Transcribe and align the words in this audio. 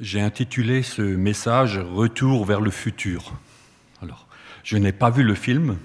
J'ai 0.00 0.20
intitulé 0.20 0.82
ce 0.82 1.02
message 1.02 1.78
Retour 1.78 2.44
vers 2.44 2.60
le 2.60 2.72
futur. 2.72 3.32
Alors, 4.02 4.26
je 4.64 4.76
n'ai 4.76 4.90
pas 4.90 5.08
vu 5.08 5.22
le 5.22 5.36
film, 5.36 5.76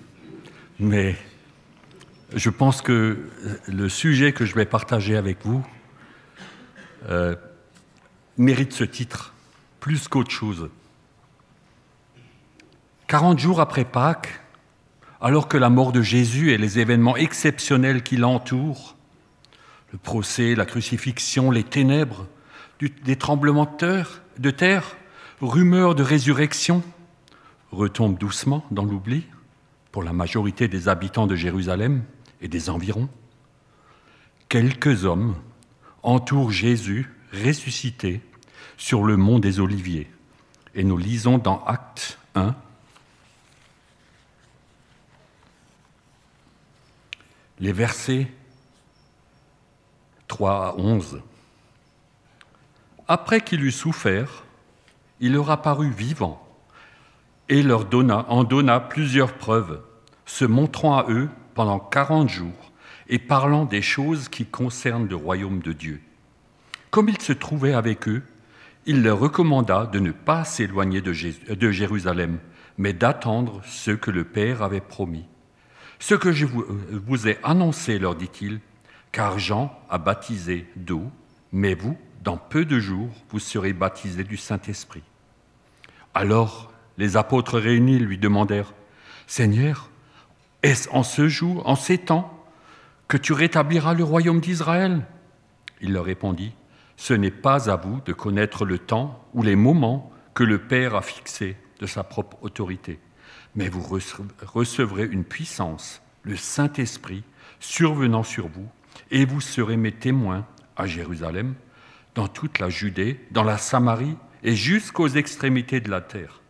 mais 0.79 1.15
je 2.33 2.49
pense 2.49 2.81
que 2.81 3.29
le 3.67 3.87
sujet 3.87 4.33
que 4.33 4.45
je 4.45 4.55
vais 4.55 4.65
partager 4.65 5.15
avec 5.15 5.45
vous 5.45 5.63
euh, 7.07 7.35
mérite 8.39 8.73
ce 8.73 8.83
titre, 8.83 9.35
plus 9.79 10.07
qu'autre 10.07 10.31
chose. 10.31 10.71
40 13.05 13.37
jours 13.37 13.61
après 13.61 13.85
Pâques, 13.85 14.41
alors 15.21 15.47
que 15.47 15.57
la 15.57 15.69
mort 15.69 15.91
de 15.91 16.01
Jésus 16.01 16.51
et 16.51 16.57
les 16.57 16.79
événements 16.79 17.15
exceptionnels 17.15 18.01
qui 18.01 18.17
l'entourent, 18.17 18.95
le 19.91 19.99
procès, 19.99 20.55
la 20.55 20.65
crucifixion, 20.65 21.51
les 21.51 21.63
ténèbres, 21.63 22.25
des 22.79 23.15
tremblements 23.15 23.69
de 24.37 24.51
terre, 24.51 24.97
rumeurs 25.41 25.95
de 25.95 26.03
résurrection, 26.03 26.83
retombent 27.71 28.17
doucement 28.17 28.65
dans 28.71 28.85
l'oubli 28.85 29.25
pour 29.91 30.03
la 30.03 30.13
majorité 30.13 30.67
des 30.67 30.87
habitants 30.87 31.27
de 31.27 31.35
Jérusalem 31.35 32.03
et 32.41 32.47
des 32.47 32.69
environs. 32.69 33.09
Quelques 34.47 35.05
hommes 35.05 35.35
entourent 36.03 36.51
Jésus 36.51 37.13
ressuscité 37.33 38.21
sur 38.77 39.03
le 39.03 39.17
mont 39.17 39.39
des 39.39 39.59
Oliviers. 39.59 40.09
Et 40.73 40.83
nous 40.83 40.97
lisons 40.97 41.37
dans 41.37 41.63
Acte 41.65 42.17
1, 42.35 42.55
les 47.59 47.73
versets 47.73 48.27
3 50.27 50.67
à 50.67 50.75
11. 50.77 51.21
Après 53.11 53.41
qu'il 53.41 53.63
eut 53.63 53.71
souffert, 53.71 54.43
il 55.19 55.33
leur 55.33 55.49
apparut 55.49 55.89
vivant 55.89 56.45
et 57.49 57.63
leur 57.63 57.85
donna, 57.85 58.27
en 58.29 58.43
donna 58.43 58.79
plusieurs 58.79 59.33
preuves, 59.33 59.81
se 60.27 60.45
montrant 60.45 60.95
à 60.95 61.09
eux 61.09 61.27
pendant 61.55 61.79
quarante 61.79 62.29
jours 62.29 62.71
et 63.07 63.17
parlant 63.17 63.65
des 63.65 63.81
choses 63.81 64.29
qui 64.29 64.45
concernent 64.45 65.07
le 65.07 65.15
royaume 65.15 65.59
de 65.63 65.73
Dieu. 65.73 66.01
Comme 66.91 67.09
il 67.09 67.19
se 67.19 67.33
trouvait 67.33 67.73
avec 67.73 68.07
eux, 68.07 68.21
il 68.85 69.01
leur 69.01 69.17
recommanda 69.17 69.87
de 69.87 69.97
ne 69.97 70.11
pas 70.11 70.45
s'éloigner 70.45 71.01
de, 71.01 71.11
Jérusalem, 71.71 72.37
mais 72.77 72.93
d'attendre 72.93 73.59
ce 73.65 73.89
que 73.89 74.11
le 74.11 74.23
Père 74.23 74.61
avait 74.61 74.81
promis. 74.81 75.25
Ce 75.97 76.13
que 76.13 76.31
je 76.31 76.45
vous 76.45 77.27
ai 77.27 77.39
annoncé, 77.41 77.97
leur 77.97 78.13
dit-il, 78.13 78.59
car 79.11 79.39
Jean 79.39 79.75
a 79.89 79.97
baptisé 79.97 80.67
d'eau, 80.75 81.09
mais 81.51 81.73
vous, 81.73 81.97
dans 82.23 82.37
peu 82.37 82.65
de 82.65 82.79
jours, 82.79 83.09
vous 83.29 83.39
serez 83.39 83.73
baptisés 83.73 84.23
du 84.23 84.37
Saint-Esprit. 84.37 85.03
Alors 86.13 86.71
les 86.97 87.15
apôtres 87.15 87.57
réunis 87.57 87.99
lui 87.99 88.17
demandèrent, 88.17 88.73
Seigneur, 89.25 89.89
est-ce 90.63 90.89
en 90.89 91.03
ce 91.03 91.29
jour, 91.29 91.67
en 91.67 91.75
ces 91.75 91.97
temps, 91.97 92.35
que 93.07 93.15
tu 93.15 93.31
rétabliras 93.31 93.93
le 93.93 94.03
royaume 94.03 94.41
d'Israël? 94.41 95.05
Il 95.81 95.93
leur 95.93 96.05
répondit, 96.05 96.53
Ce 96.97 97.13
n'est 97.13 97.31
pas 97.31 97.69
à 97.69 97.77
vous 97.77 98.01
de 98.05 98.11
connaître 98.11 98.65
le 98.65 98.77
temps 98.77 99.25
ou 99.33 99.43
les 99.43 99.55
moments 99.55 100.11
que 100.33 100.43
le 100.43 100.59
Père 100.59 100.95
a 100.95 101.01
fixés 101.01 101.55
de 101.79 101.85
sa 101.85 102.03
propre 102.03 102.37
autorité, 102.41 102.99
mais 103.55 103.69
vous 103.69 103.81
recevrez 103.81 105.05
une 105.05 105.23
puissance, 105.23 106.01
le 106.23 106.35
Saint-Esprit, 106.35 107.23
survenant 107.61 108.23
sur 108.23 108.49
vous, 108.49 108.67
et 109.11 109.23
vous 109.23 109.41
serez 109.41 109.77
mes 109.77 109.93
témoins 109.93 110.45
à 110.75 110.85
Jérusalem, 110.85 111.55
dans 112.15 112.27
toute 112.27 112.59
la 112.59 112.69
Judée, 112.69 113.19
dans 113.31 113.43
la 113.43 113.57
Samarie 113.57 114.17
et 114.43 114.55
jusqu'aux 114.55 115.07
extrémités 115.07 115.79
de 115.79 115.89
la 115.89 116.01
terre. 116.01 116.41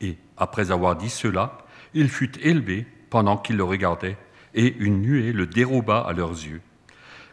Et 0.00 0.18
après 0.36 0.70
avoir 0.70 0.96
dit 0.96 1.10
cela, 1.10 1.58
il 1.94 2.08
fut 2.08 2.38
élevé 2.40 2.86
pendant 3.10 3.36
qu'ils 3.36 3.56
le 3.56 3.64
regardaient, 3.64 4.18
et 4.54 4.74
une 4.78 5.00
nuée 5.00 5.32
le 5.32 5.46
déroba 5.46 6.00
à 6.00 6.12
leurs 6.12 6.30
yeux. 6.30 6.60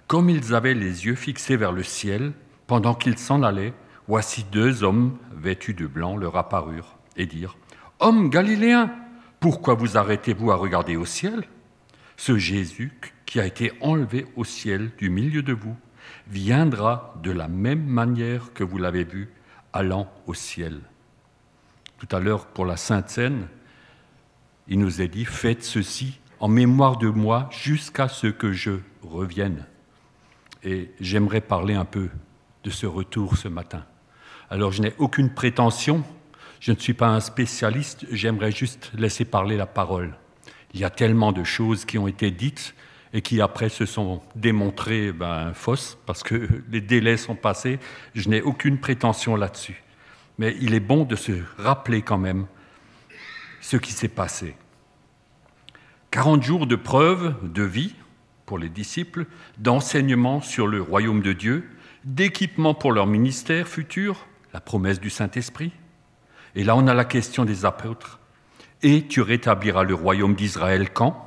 Comme 0.07 0.29
ils 0.29 0.53
avaient 0.53 0.73
les 0.73 1.05
yeux 1.05 1.15
fixés 1.15 1.57
vers 1.57 1.71
le 1.71 1.83
ciel, 1.83 2.33
pendant 2.67 2.93
qu'ils 2.93 3.17
s'en 3.17 3.43
allaient, 3.43 3.73
voici 4.07 4.45
deux 4.51 4.83
hommes 4.83 5.17
vêtus 5.31 5.73
de 5.73 5.87
blanc 5.87 6.17
leur 6.17 6.37
apparurent 6.37 6.97
et 7.15 7.25
dirent 7.25 7.57
Hommes 7.99 8.29
galiléens, 8.29 8.91
pourquoi 9.39 9.73
vous 9.73 9.97
arrêtez-vous 9.97 10.51
à 10.51 10.55
regarder 10.55 10.95
au 10.95 11.05
ciel? 11.05 11.43
Ce 12.17 12.37
Jésus 12.37 12.91
qui 13.25 13.39
a 13.39 13.45
été 13.45 13.71
enlevé 13.81 14.25
au 14.35 14.43
ciel 14.43 14.91
du 14.97 15.09
milieu 15.09 15.41
de 15.41 15.53
vous 15.53 15.75
viendra 16.27 17.13
de 17.21 17.31
la 17.31 17.47
même 17.47 17.85
manière 17.85 18.53
que 18.53 18.63
vous 18.63 18.77
l'avez 18.77 19.03
vu 19.03 19.29
allant 19.73 20.11
au 20.27 20.33
ciel. 20.33 20.79
Tout 21.97 22.15
à 22.15 22.19
l'heure, 22.19 22.47
pour 22.47 22.65
la 22.65 22.77
Sainte 22.77 23.09
Seine, 23.09 23.47
il 24.67 24.79
nous 24.79 25.01
est 25.01 25.07
dit, 25.07 25.25
faites 25.25 25.63
ceci 25.63 26.19
en 26.39 26.47
mémoire 26.47 26.97
de 26.97 27.07
moi 27.07 27.49
jusqu'à 27.51 28.07
ce 28.07 28.27
que 28.27 28.51
je 28.51 28.71
revienne. 29.01 29.65
Et 30.63 30.91
j'aimerais 30.99 31.41
parler 31.41 31.73
un 31.73 31.85
peu 31.85 32.09
de 32.63 32.69
ce 32.69 32.85
retour 32.85 33.37
ce 33.37 33.47
matin. 33.47 33.85
Alors 34.49 34.71
je 34.71 34.81
n'ai 34.81 34.93
aucune 34.97 35.33
prétention, 35.33 36.03
je 36.59 36.71
ne 36.71 36.77
suis 36.77 36.93
pas 36.93 37.07
un 37.07 37.19
spécialiste, 37.19 38.05
j'aimerais 38.11 38.51
juste 38.51 38.91
laisser 38.93 39.25
parler 39.25 39.57
la 39.57 39.65
parole. 39.65 40.15
Il 40.73 40.79
y 40.79 40.85
a 40.85 40.89
tellement 40.89 41.31
de 41.31 41.43
choses 41.43 41.85
qui 41.85 41.97
ont 41.97 42.07
été 42.07 42.31
dites 42.31 42.73
et 43.13 43.21
qui 43.21 43.41
après 43.41 43.69
se 43.69 43.85
sont 43.85 44.21
démontrées 44.35 45.11
ben, 45.11 45.53
fausses 45.53 45.97
parce 46.05 46.23
que 46.23 46.47
les 46.71 46.81
délais 46.81 47.17
sont 47.17 47.35
passés. 47.35 47.79
Je 48.15 48.27
n'ai 48.29 48.41
aucune 48.41 48.79
prétention 48.79 49.35
là-dessus. 49.35 49.83
Mais 50.39 50.55
il 50.59 50.73
est 50.73 50.79
bon 50.79 51.03
de 51.03 51.15
se 51.15 51.31
rappeler 51.57 52.01
quand 52.01 52.17
même 52.17 52.47
ce 53.61 53.77
qui 53.77 53.93
s'est 53.93 54.07
passé. 54.07 54.55
40 56.11 56.43
jours 56.43 56.67
de 56.67 56.75
preuve 56.75 57.35
de 57.43 57.63
vie 57.63 57.95
pour 58.45 58.57
les 58.57 58.69
disciples, 58.69 59.25
d'enseignement 59.57 60.41
sur 60.41 60.67
le 60.67 60.81
royaume 60.81 61.21
de 61.21 61.33
Dieu, 61.33 61.69
d'équipement 62.03 62.73
pour 62.73 62.91
leur 62.91 63.07
ministère 63.07 63.67
futur, 63.67 64.27
la 64.53 64.59
promesse 64.59 64.99
du 64.99 65.09
Saint-Esprit. 65.09 65.71
Et 66.55 66.63
là, 66.63 66.75
on 66.75 66.87
a 66.87 66.93
la 66.93 67.05
question 67.05 67.45
des 67.45 67.65
apôtres. 67.65 68.19
Et 68.81 69.07
tu 69.07 69.21
rétabliras 69.21 69.83
le 69.83 69.93
royaume 69.93 70.35
d'Israël 70.35 70.91
quand? 70.91 71.22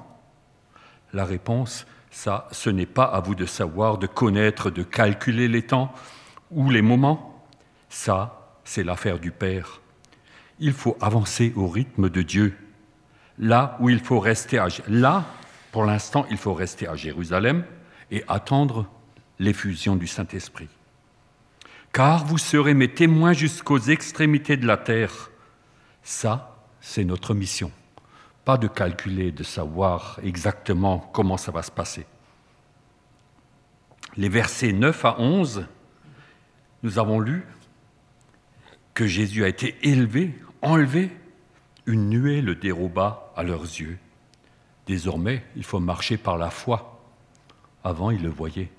La 1.17 1.25
réponse, 1.25 1.87
ça, 2.11 2.47
ce 2.53 2.71
n'est 2.71 2.87
pas 2.87 3.05
à 3.05 3.21
vous 3.21 3.35
de 3.35 3.47
savoir, 3.47 3.99
de 3.99 4.07
connaître, 4.07 4.71
de 4.71 4.83
calculer 4.83 5.49
les 5.49 5.63
temps 5.63 5.93
ou 6.51 6.71
les 6.71 6.83
moments. 6.83 7.45
Ça, 7.89 8.59
c'est 8.65 8.85
l'affaire 8.85 9.19
du 9.19 9.33
Père. 9.33 9.81
Il 10.61 10.73
faut 10.73 10.97
avancer 11.01 11.53
au 11.57 11.67
rythme 11.69 12.09
de 12.09 12.23
Dieu. 12.23 12.57
Là 13.39 13.77
où 13.81 13.91
il 13.91 14.01
faut 14.01 14.21
rester 14.21 14.63
là, 14.89 15.25
pour 15.73 15.85
l'instant, 15.85 16.27
il 16.31 16.37
faut 16.37 16.55
rester 16.55 16.87
à 16.89 16.95
Jérusalem 16.95 17.65
et 18.11 18.23
attendre 18.29 18.87
l'effusion 19.39 19.97
du 19.97 20.07
Saint-Esprit. 20.07 20.69
Car 21.93 22.25
vous 22.25 22.39
serez 22.39 22.75
mes 22.75 22.93
témoins 22.93 23.33
jusqu'aux 23.33 23.79
extrémités 23.79 24.57
de 24.57 24.67
la 24.67 24.77
terre. 24.77 25.31
Ça, 26.03 26.57
c'est 26.81 27.05
notre 27.05 27.35
mission 27.35 27.71
pas 28.47 28.57
de 28.59 28.69
calculer, 28.69 29.33
de 29.33 29.43
savoir 29.43 30.21
exactement 30.23 31.01
comment 31.13 31.37
ça 31.37 31.51
va 31.51 31.65
se 31.65 31.73
passer. 31.73 32.07
Les 34.17 34.29
versets 34.29 34.73
9 34.73 35.05
à 35.05 35.21
11, 35.21 35.67
nous 36.85 36.99
avons 37.01 37.19
lu 37.19 37.45
que 38.95 39.05
Jésus 39.05 39.43
a 39.43 39.49
été 39.49 39.77
élevé, 39.83 40.39
enlevé, 40.63 41.11
une 41.87 42.09
nuée 42.09 42.41
le 42.41 42.55
déroba 42.55 43.33
à 43.35 43.43
leurs 43.43 43.65
yeux. 43.65 43.99
Désormais, 44.87 45.45
il 45.57 45.65
faut 45.65 45.81
marcher 45.81 46.17
par 46.17 46.39
la 46.39 46.51
foi. 46.51 47.03
Avant, 47.83 48.13
ils 48.13 48.23
le 48.23 48.31
voyaient. 48.31 48.71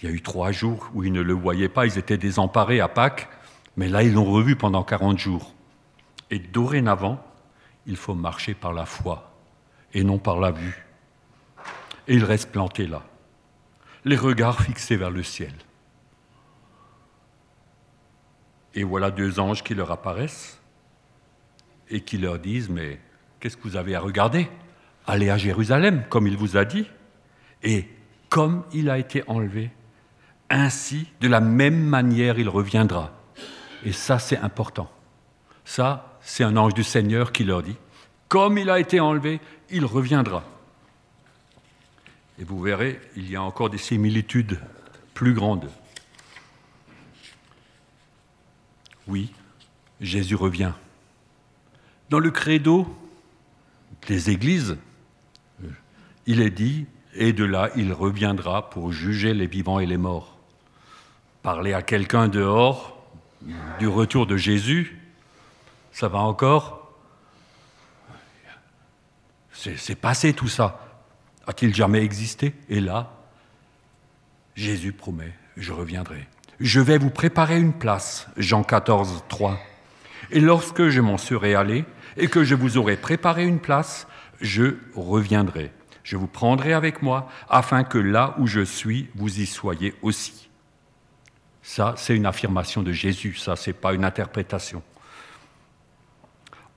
Il 0.00 0.08
y 0.08 0.12
a 0.12 0.14
eu 0.14 0.22
trois 0.22 0.52
jours 0.52 0.88
où 0.94 1.02
ils 1.02 1.12
ne 1.12 1.20
le 1.20 1.34
voyaient 1.34 1.68
pas, 1.68 1.84
ils 1.84 1.98
étaient 1.98 2.16
désemparés 2.16 2.78
à 2.78 2.86
Pâques, 2.86 3.28
mais 3.76 3.88
là, 3.88 4.04
ils 4.04 4.12
l'ont 4.12 4.30
revu 4.30 4.54
pendant 4.54 4.84
40 4.84 5.18
jours. 5.18 5.52
Et 6.30 6.38
dorénavant, 6.38 7.20
il 7.90 7.96
faut 7.96 8.14
marcher 8.14 8.54
par 8.54 8.72
la 8.72 8.86
foi 8.86 9.32
et 9.92 10.04
non 10.04 10.18
par 10.18 10.38
la 10.38 10.52
vue. 10.52 10.86
Et 12.06 12.14
il 12.14 12.24
reste 12.24 12.50
planté 12.50 12.86
là, 12.86 13.02
les 14.04 14.16
regards 14.16 14.62
fixés 14.62 14.96
vers 14.96 15.10
le 15.10 15.22
ciel. 15.22 15.52
Et 18.74 18.84
voilà 18.84 19.10
deux 19.10 19.40
anges 19.40 19.64
qui 19.64 19.74
leur 19.74 19.90
apparaissent 19.90 20.60
et 21.88 22.00
qui 22.02 22.16
leur 22.16 22.38
disent, 22.38 22.70
mais 22.70 23.00
qu'est-ce 23.40 23.56
que 23.56 23.64
vous 23.64 23.76
avez 23.76 23.96
à 23.96 24.00
regarder? 24.00 24.48
Allez 25.08 25.28
à 25.28 25.36
Jérusalem, 25.36 26.04
comme 26.08 26.28
il 26.28 26.36
vous 26.36 26.56
a 26.56 26.64
dit. 26.64 26.88
Et 27.64 27.88
comme 28.28 28.62
il 28.72 28.88
a 28.88 28.98
été 28.98 29.24
enlevé, 29.26 29.72
ainsi, 30.48 31.08
de 31.20 31.26
la 31.26 31.40
même 31.40 31.82
manière, 31.82 32.38
il 32.38 32.48
reviendra. 32.48 33.10
Et 33.84 33.92
ça, 33.92 34.20
c'est 34.20 34.38
important. 34.38 34.88
Ça, 35.64 36.09
c'est 36.22 36.44
un 36.44 36.56
ange 36.56 36.74
du 36.74 36.84
Seigneur 36.84 37.32
qui 37.32 37.44
leur 37.44 37.62
dit, 37.62 37.76
comme 38.28 38.58
il 38.58 38.70
a 38.70 38.78
été 38.78 39.00
enlevé, 39.00 39.40
il 39.70 39.84
reviendra. 39.84 40.44
Et 42.38 42.44
vous 42.44 42.60
verrez, 42.60 43.00
il 43.16 43.30
y 43.30 43.36
a 43.36 43.42
encore 43.42 43.70
des 43.70 43.78
similitudes 43.78 44.60
plus 45.14 45.34
grandes. 45.34 45.70
Oui, 49.06 49.32
Jésus 50.00 50.36
revient. 50.36 50.72
Dans 52.08 52.18
le 52.18 52.30
credo 52.30 52.86
des 54.06 54.30
églises, 54.30 54.78
il 56.26 56.40
est 56.40 56.50
dit, 56.50 56.86
et 57.14 57.32
de 57.32 57.44
là 57.44 57.70
il 57.76 57.92
reviendra 57.92 58.70
pour 58.70 58.92
juger 58.92 59.34
les 59.34 59.46
vivants 59.46 59.80
et 59.80 59.86
les 59.86 59.96
morts. 59.96 60.38
Parler 61.42 61.72
à 61.72 61.82
quelqu'un 61.82 62.28
dehors 62.28 62.96
du 63.78 63.88
retour 63.88 64.26
de 64.26 64.36
Jésus, 64.36 64.99
ça 65.92 66.08
va 66.08 66.18
encore? 66.18 66.92
C'est 69.52 69.94
passé 69.94 70.32
tout 70.32 70.48
ça. 70.48 70.86
A-t-il 71.46 71.74
jamais 71.74 72.02
existé? 72.02 72.54
Et 72.68 72.80
là, 72.80 73.12
Jésus 74.54 74.92
promet, 74.92 75.34
je 75.56 75.72
reviendrai. 75.72 76.26
Je 76.60 76.80
vais 76.80 76.98
vous 76.98 77.10
préparer 77.10 77.58
une 77.58 77.72
place, 77.72 78.28
Jean 78.36 78.62
14, 78.62 79.24
3. 79.28 79.58
Et 80.30 80.40
lorsque 80.40 80.88
je 80.88 81.00
m'en 81.00 81.18
serai 81.18 81.54
allé 81.54 81.84
et 82.16 82.28
que 82.28 82.44
je 82.44 82.54
vous 82.54 82.78
aurai 82.78 82.96
préparé 82.96 83.44
une 83.44 83.60
place, 83.60 84.06
je 84.40 84.76
reviendrai. 84.94 85.72
Je 86.02 86.16
vous 86.16 86.26
prendrai 86.26 86.72
avec 86.72 87.02
moi 87.02 87.28
afin 87.48 87.84
que 87.84 87.98
là 87.98 88.34
où 88.38 88.46
je 88.46 88.64
suis, 88.64 89.08
vous 89.14 89.40
y 89.40 89.46
soyez 89.46 89.94
aussi. 90.02 90.48
Ça, 91.62 91.94
c'est 91.96 92.16
une 92.16 92.26
affirmation 92.26 92.82
de 92.82 92.92
Jésus, 92.92 93.34
ça, 93.34 93.56
c'est 93.56 93.72
pas 93.72 93.92
une 93.92 94.04
interprétation. 94.04 94.82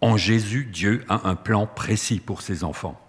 En 0.03 0.17
Jésus, 0.17 0.65
Dieu 0.65 1.05
a 1.07 1.29
un 1.29 1.35
plan 1.35 1.65
précis 1.65 2.19
pour 2.19 2.41
ses 2.41 2.65
enfants. 2.65 2.99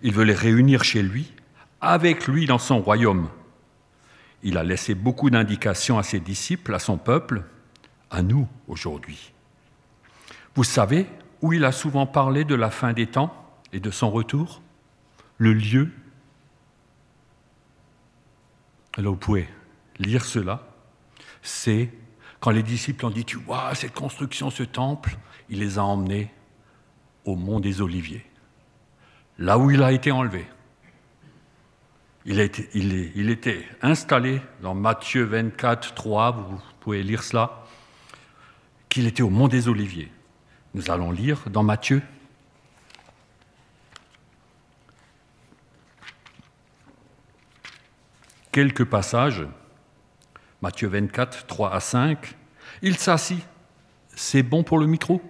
Il 0.00 0.14
veut 0.14 0.24
les 0.24 0.32
réunir 0.32 0.82
chez 0.82 1.02
lui, 1.02 1.34
avec 1.82 2.26
lui 2.26 2.46
dans 2.46 2.58
son 2.58 2.80
royaume. 2.80 3.28
Il 4.42 4.56
a 4.56 4.64
laissé 4.64 4.94
beaucoup 4.94 5.28
d'indications 5.28 5.98
à 5.98 6.02
ses 6.02 6.20
disciples, 6.20 6.72
à 6.72 6.78
son 6.78 6.96
peuple, 6.96 7.44
à 8.10 8.22
nous 8.22 8.48
aujourd'hui. 8.68 9.34
Vous 10.54 10.64
savez 10.64 11.06
où 11.42 11.52
il 11.52 11.62
a 11.62 11.72
souvent 11.72 12.06
parlé 12.06 12.44
de 12.44 12.54
la 12.54 12.70
fin 12.70 12.94
des 12.94 13.06
temps 13.06 13.34
et 13.74 13.78
de 13.80 13.90
son 13.90 14.10
retour? 14.10 14.62
Le 15.36 15.52
lieu? 15.52 15.92
Alors 18.96 19.12
vous 19.12 19.20
pouvez 19.20 19.46
lire 19.98 20.24
cela. 20.24 20.66
C'est 21.42 21.90
quand 22.44 22.50
les 22.50 22.62
disciples 22.62 23.06
ont 23.06 23.10
dit 23.10 23.24
Tu 23.24 23.38
vois, 23.38 23.74
cette 23.74 23.94
construction, 23.94 24.50
ce 24.50 24.64
temple, 24.64 25.16
il 25.48 25.60
les 25.60 25.78
a 25.78 25.82
emmenés 25.82 26.30
au 27.24 27.36
mont 27.36 27.58
des 27.58 27.80
Oliviers, 27.80 28.26
là 29.38 29.56
où 29.56 29.70
il 29.70 29.82
a 29.82 29.92
été 29.92 30.12
enlevé. 30.12 30.44
Il, 32.26 32.38
il 32.74 33.30
était 33.30 33.66
installé 33.80 34.42
dans 34.60 34.74
Matthieu 34.74 35.24
24, 35.24 35.94
3, 35.94 36.32
vous 36.32 36.60
pouvez 36.80 37.02
lire 37.02 37.22
cela, 37.22 37.64
qu'il 38.90 39.06
était 39.06 39.22
au 39.22 39.30
mont 39.30 39.48
des 39.48 39.68
Oliviers. 39.68 40.12
Nous 40.74 40.90
allons 40.90 41.12
lire 41.12 41.48
dans 41.48 41.62
Matthieu. 41.62 42.02
Quelques 48.52 48.84
passages, 48.84 49.46
Matthieu 50.64 50.88
24, 50.88 51.46
3 51.46 51.74
à 51.74 51.78
5. 51.78 52.36
Il 52.80 52.96
s'assit. 52.96 53.46
C'est 54.14 54.42
bon 54.42 54.62
pour 54.62 54.78
le 54.78 54.86
micro? 54.86 55.20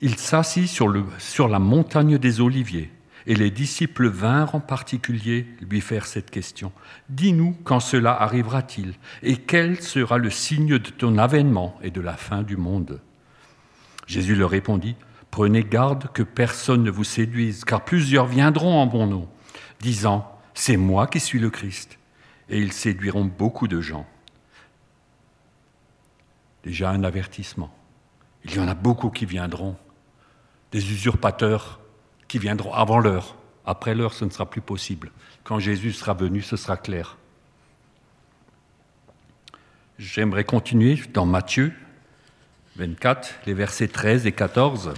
Il 0.00 0.16
s'assit 0.18 0.68
sur, 0.68 0.94
sur 1.18 1.48
la 1.48 1.58
montagne 1.58 2.16
des 2.16 2.40
Oliviers. 2.40 2.92
Et 3.26 3.34
les 3.34 3.50
disciples 3.50 4.06
vinrent 4.06 4.54
en 4.54 4.60
particulier 4.60 5.48
lui 5.68 5.80
faire 5.80 6.06
cette 6.06 6.30
question. 6.30 6.70
Dis-nous 7.08 7.56
quand 7.64 7.80
cela 7.80 8.12
arrivera-t-il 8.12 8.94
et 9.24 9.36
quel 9.36 9.82
sera 9.82 10.16
le 10.16 10.30
signe 10.30 10.78
de 10.78 10.90
ton 10.90 11.18
avènement 11.18 11.76
et 11.82 11.90
de 11.90 12.00
la 12.00 12.16
fin 12.16 12.44
du 12.44 12.56
monde? 12.56 13.00
Jésus 14.06 14.36
leur 14.36 14.50
répondit, 14.50 14.94
Prenez 15.32 15.64
garde 15.64 16.08
que 16.12 16.22
personne 16.22 16.84
ne 16.84 16.90
vous 16.90 17.04
séduise, 17.04 17.64
car 17.64 17.84
plusieurs 17.84 18.26
viendront 18.26 18.80
en 18.80 18.86
mon 18.86 19.06
nom, 19.06 19.28
disant, 19.80 20.38
C'est 20.54 20.76
moi 20.76 21.06
qui 21.06 21.20
suis 21.20 21.38
le 21.38 21.50
Christ, 21.50 21.98
et 22.48 22.58
ils 22.58 22.72
séduiront 22.72 23.24
beaucoup 23.24 23.68
de 23.68 23.80
gens. 23.80 24.06
Déjà 26.64 26.90
un 26.90 27.04
avertissement. 27.04 27.74
Il 28.44 28.54
y 28.54 28.58
en 28.58 28.68
a 28.68 28.74
beaucoup 28.74 29.10
qui 29.10 29.26
viendront, 29.26 29.76
des 30.72 30.92
usurpateurs 30.92 31.80
qui 32.28 32.38
viendront 32.38 32.72
avant 32.72 32.98
l'heure. 32.98 33.36
Après 33.66 33.94
l'heure, 33.94 34.14
ce 34.14 34.24
ne 34.24 34.30
sera 34.30 34.48
plus 34.48 34.60
possible. 34.60 35.10
Quand 35.44 35.58
Jésus 35.58 35.92
sera 35.92 36.14
venu, 36.14 36.42
ce 36.42 36.56
sera 36.56 36.76
clair. 36.76 37.16
J'aimerais 39.98 40.44
continuer 40.44 40.98
dans 41.12 41.26
Matthieu 41.26 41.74
24, 42.76 43.40
les 43.46 43.54
versets 43.54 43.88
13 43.88 44.26
et 44.26 44.32
14. 44.32 44.94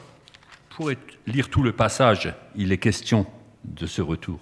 Pour 0.70 0.90
lire 1.26 1.48
tout 1.48 1.62
le 1.62 1.72
passage, 1.72 2.32
il 2.54 2.70
est 2.70 2.78
question 2.78 3.26
de 3.64 3.86
ce 3.86 4.02
retour. 4.02 4.38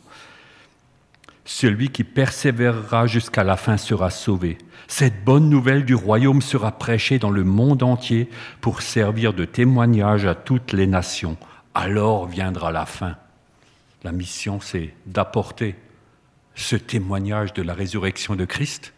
Celui 1.52 1.88
qui 1.88 2.04
persévérera 2.04 3.08
jusqu'à 3.08 3.42
la 3.42 3.56
fin 3.56 3.76
sera 3.76 4.10
sauvé. 4.10 4.56
Cette 4.86 5.24
bonne 5.24 5.50
nouvelle 5.50 5.84
du 5.84 5.96
royaume 5.96 6.42
sera 6.42 6.70
prêchée 6.70 7.18
dans 7.18 7.32
le 7.32 7.42
monde 7.42 7.82
entier 7.82 8.30
pour 8.60 8.82
servir 8.82 9.34
de 9.34 9.44
témoignage 9.44 10.26
à 10.26 10.36
toutes 10.36 10.72
les 10.72 10.86
nations 10.86 11.36
alors 11.74 12.26
viendra 12.26 12.70
la 12.70 12.86
fin. 12.86 13.16
La 14.04 14.12
mission, 14.12 14.60
c'est 14.60 14.94
d'apporter 15.06 15.74
ce 16.54 16.76
témoignage 16.76 17.52
de 17.52 17.62
la 17.62 17.74
résurrection 17.74 18.36
de 18.36 18.44
Christ, 18.44 18.94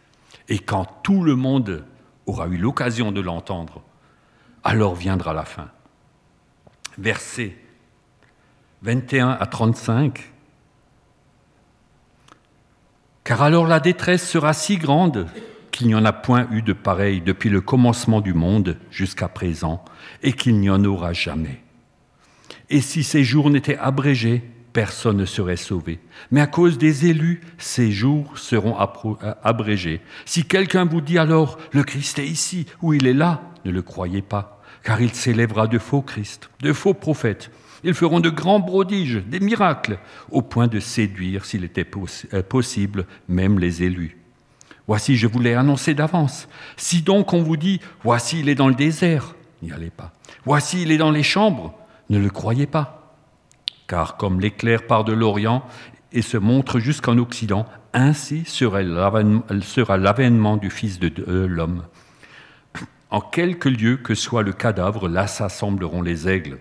et 0.47 0.59
quand 0.59 0.85
tout 1.01 1.23
le 1.23 1.35
monde 1.35 1.83
aura 2.27 2.47
eu 2.47 2.57
l'occasion 2.57 3.11
de 3.11 3.19
l'entendre, 3.19 3.81
alors 4.63 4.93
viendra 4.93 5.33
la 5.33 5.45
fin. 5.45 5.69
Versets 6.99 7.57
21 8.83 9.29
à 9.31 9.45
35. 9.47 10.32
Car 13.23 13.41
alors 13.41 13.67
la 13.67 13.79
détresse 13.79 14.27
sera 14.27 14.53
si 14.53 14.77
grande 14.77 15.27
qu'il 15.71 15.87
n'y 15.87 15.95
en 15.95 16.05
a 16.05 16.13
point 16.13 16.47
eu 16.51 16.61
de 16.61 16.73
pareil 16.73 17.21
depuis 17.21 17.49
le 17.49 17.61
commencement 17.61 18.21
du 18.21 18.33
monde 18.33 18.77
jusqu'à 18.91 19.27
présent, 19.27 19.83
et 20.21 20.33
qu'il 20.33 20.59
n'y 20.59 20.69
en 20.69 20.83
aura 20.83 21.13
jamais. 21.13 21.61
Et 22.69 22.79
si 22.79 23.03
ces 23.03 23.23
jours 23.23 23.49
n'étaient 23.49 23.77
abrégés, 23.77 24.43
personne 24.73 25.17
ne 25.17 25.25
serait 25.25 25.57
sauvé. 25.57 25.99
Mais 26.31 26.41
à 26.41 26.47
cause 26.47 26.77
des 26.77 27.07
élus, 27.07 27.41
ces 27.57 27.91
jours 27.91 28.37
seront 28.37 28.75
euh, 28.79 29.33
abrégés. 29.43 30.01
Si 30.25 30.45
quelqu'un 30.45 30.85
vous 30.85 31.01
dit 31.01 31.17
alors, 31.17 31.57
le 31.71 31.83
Christ 31.83 32.19
est 32.19 32.27
ici 32.27 32.65
ou 32.81 32.93
il 32.93 33.07
est 33.07 33.13
là, 33.13 33.41
ne 33.65 33.71
le 33.71 33.81
croyez 33.81 34.21
pas, 34.21 34.61
car 34.83 35.01
il 35.01 35.13
s'élèvera 35.13 35.67
de 35.67 35.79
faux 35.79 36.01
Christ, 36.01 36.49
de 36.61 36.73
faux 36.73 36.93
prophètes. 36.93 37.51
Ils 37.83 37.93
feront 37.93 38.19
de 38.19 38.29
grands 38.29 38.61
prodiges, 38.61 39.21
des 39.27 39.39
miracles, 39.39 39.99
au 40.31 40.41
point 40.41 40.67
de 40.67 40.79
séduire, 40.79 41.45
s'il 41.45 41.63
était 41.63 41.87
euh, 42.33 42.43
possible, 42.43 43.05
même 43.27 43.59
les 43.59 43.83
élus. 43.83 44.17
Voici, 44.87 45.15
je 45.15 45.27
vous 45.27 45.39
l'ai 45.39 45.53
annoncé 45.53 45.93
d'avance. 45.93 46.47
Si 46.77 47.01
donc 47.01 47.33
on 47.33 47.41
vous 47.41 47.57
dit, 47.57 47.79
voici, 48.03 48.39
il 48.39 48.49
est 48.49 48.55
dans 48.55 48.67
le 48.67 48.75
désert, 48.75 49.35
n'y 49.61 49.71
allez 49.71 49.89
pas. 49.89 50.11
Voici, 50.45 50.81
il 50.81 50.91
est 50.91 50.97
dans 50.97 51.11
les 51.11 51.23
chambres, 51.23 51.73
ne 52.09 52.19
le 52.19 52.29
croyez 52.29 52.67
pas, 52.67 53.15
car 53.87 54.17
comme 54.17 54.39
l'éclair 54.39 54.87
part 54.87 55.03
de 55.03 55.13
l'Orient 55.13 55.63
et 56.11 56.21
se 56.21 56.37
montre 56.37 56.79
jusqu'en 56.79 57.17
Occident, 57.17 57.65
ainsi 57.93 58.43
sera 58.45 58.81
l'avènement 59.97 60.57
du 60.57 60.69
Fils 60.69 60.99
de 60.99 61.45
l'homme. 61.45 61.83
En 63.09 63.21
quelque 63.21 63.69
lieu 63.69 63.97
que 63.97 64.15
soit 64.15 64.43
le 64.43 64.53
cadavre, 64.53 65.07
là 65.07 65.27
s'assembleront 65.27 66.01
les 66.01 66.27
aigles. 66.27 66.57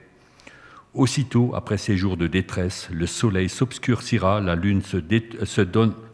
Aussitôt, 0.95 1.53
après 1.55 1.79
ces 1.79 1.97
jours 1.97 2.19
de 2.19 2.27
détresse, 2.27 2.91
le 2.93 3.07
soleil 3.07 3.49
s'obscurcira, 3.49 4.43
la 4.43 4.55
lune 4.55 4.83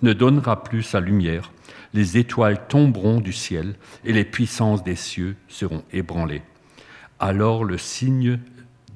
ne 0.02 0.12
donnera 0.12 0.62
plus 0.62 0.84
sa 0.84 1.00
lumière, 1.00 1.50
les 1.94 2.16
étoiles 2.16 2.68
tomberont 2.68 3.20
du 3.20 3.32
ciel 3.32 3.74
et 4.04 4.12
les 4.12 4.24
puissances 4.24 4.84
des 4.84 4.94
cieux 4.94 5.34
seront 5.48 5.82
ébranlées. 5.92 6.42
Alors 7.18 7.64
le 7.64 7.76
signe 7.76 8.38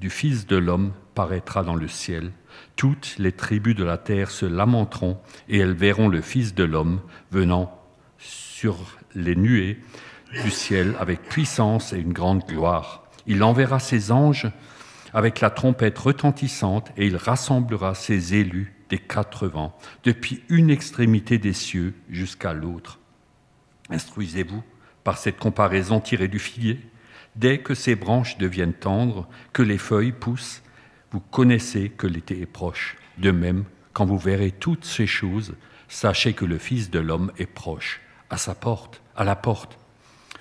du 0.01 0.09
Fils 0.09 0.47
de 0.47 0.57
l'homme 0.57 0.93
paraîtra 1.17 1.65
dans 1.65 1.75
le 1.75 1.89
ciel. 1.89 2.31
Toutes 2.77 3.17
les 3.19 3.33
tribus 3.33 3.75
de 3.75 3.85
la 3.85 3.99
terre 3.99 4.31
se 4.31 4.47
lamenteront 4.47 5.19
et 5.49 5.59
elles 5.59 5.75
verront 5.75 6.09
le 6.09 6.21
Fils 6.21 6.55
de 6.55 6.63
l'homme 6.63 7.01
venant 7.33 7.77
sur 8.19 8.77
les 9.17 9.35
nuées 9.35 9.81
du 10.45 10.51
ciel 10.53 10.95
avec 11.01 11.23
puissance 11.23 11.93
et 11.93 11.99
une 11.99 12.13
grande 12.13 12.47
gloire. 12.47 13.03
Il 13.27 13.43
enverra 13.43 13.81
ses 13.81 14.13
anges 14.13 14.47
avec 15.13 15.41
la 15.41 15.51
trompette 15.51 15.99
retentissante 15.99 16.91
et 16.97 17.07
il 17.07 17.17
rassemblera 17.17 17.95
ses 17.95 18.35
élus 18.35 18.75
des 18.89 18.99
quatre 18.99 19.47
vents, 19.47 19.77
depuis 20.05 20.43
une 20.49 20.71
extrémité 20.71 21.39
des 21.39 21.53
cieux 21.53 21.95
jusqu'à 22.11 22.53
l'autre. 22.53 22.99
Instruisez-vous 23.91 24.63
par 25.05 25.19
cette 25.19 25.39
comparaison 25.39 26.01
tirée 26.01 26.29
du 26.29 26.39
figuier. 26.39 26.81
Dès 27.37 27.59
que 27.59 27.75
ces 27.75 27.95
branches 27.95 28.39
deviennent 28.39 28.75
tendres, 28.75 29.29
que 29.53 29.63
les 29.63 29.79
feuilles 29.79 30.13
poussent, 30.13 30.63
vous 31.11 31.21
connaissez 31.21 31.89
que 31.89 32.07
l'été 32.07 32.41
est 32.41 32.47
proche. 32.47 32.97
De 33.19 33.31
même, 33.31 33.65
quand 33.93 34.05
vous 34.05 34.19
verrez 34.19 34.51
toutes 34.51 34.85
ces 34.85 35.07
choses, 35.07 35.55
Sachez 35.93 36.33
que 36.33 36.47
le 36.47 36.57
Fils 36.57 36.91
de 36.91 36.99
l'homme 36.99 37.33
est 37.37 37.45
proche, 37.45 38.01
à 38.31 38.39
sa 38.39 38.55
porte, 38.55 39.03
à 39.15 39.25
la 39.25 39.37
porte. 39.37 39.79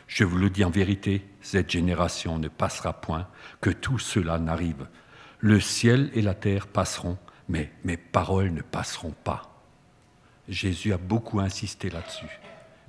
Je 0.08 0.24
vous 0.24 0.38
le 0.38 0.50
dis 0.50 0.64
en 0.64 0.70
vérité, 0.70 1.26
cette 1.42 1.70
génération 1.70 2.38
ne 2.38 2.48
passera 2.48 2.94
point, 2.94 3.28
que 3.60 3.70
tout 3.70 4.00
cela 4.00 4.38
n'arrive. 4.40 4.88
Le 5.40 5.60
ciel 5.60 6.12
et 6.14 6.22
la 6.22 6.34
terre 6.34 6.68
passeront, 6.68 7.18
mais 7.50 7.72
mes 7.84 7.98
paroles 7.98 8.54
ne 8.54 8.62
passeront 8.62 9.16
pas. 9.24 9.52
Jésus 10.48 10.94
a 10.94 10.98
beaucoup 10.98 11.40
insisté 11.40 11.90
là-dessus. 11.90 12.40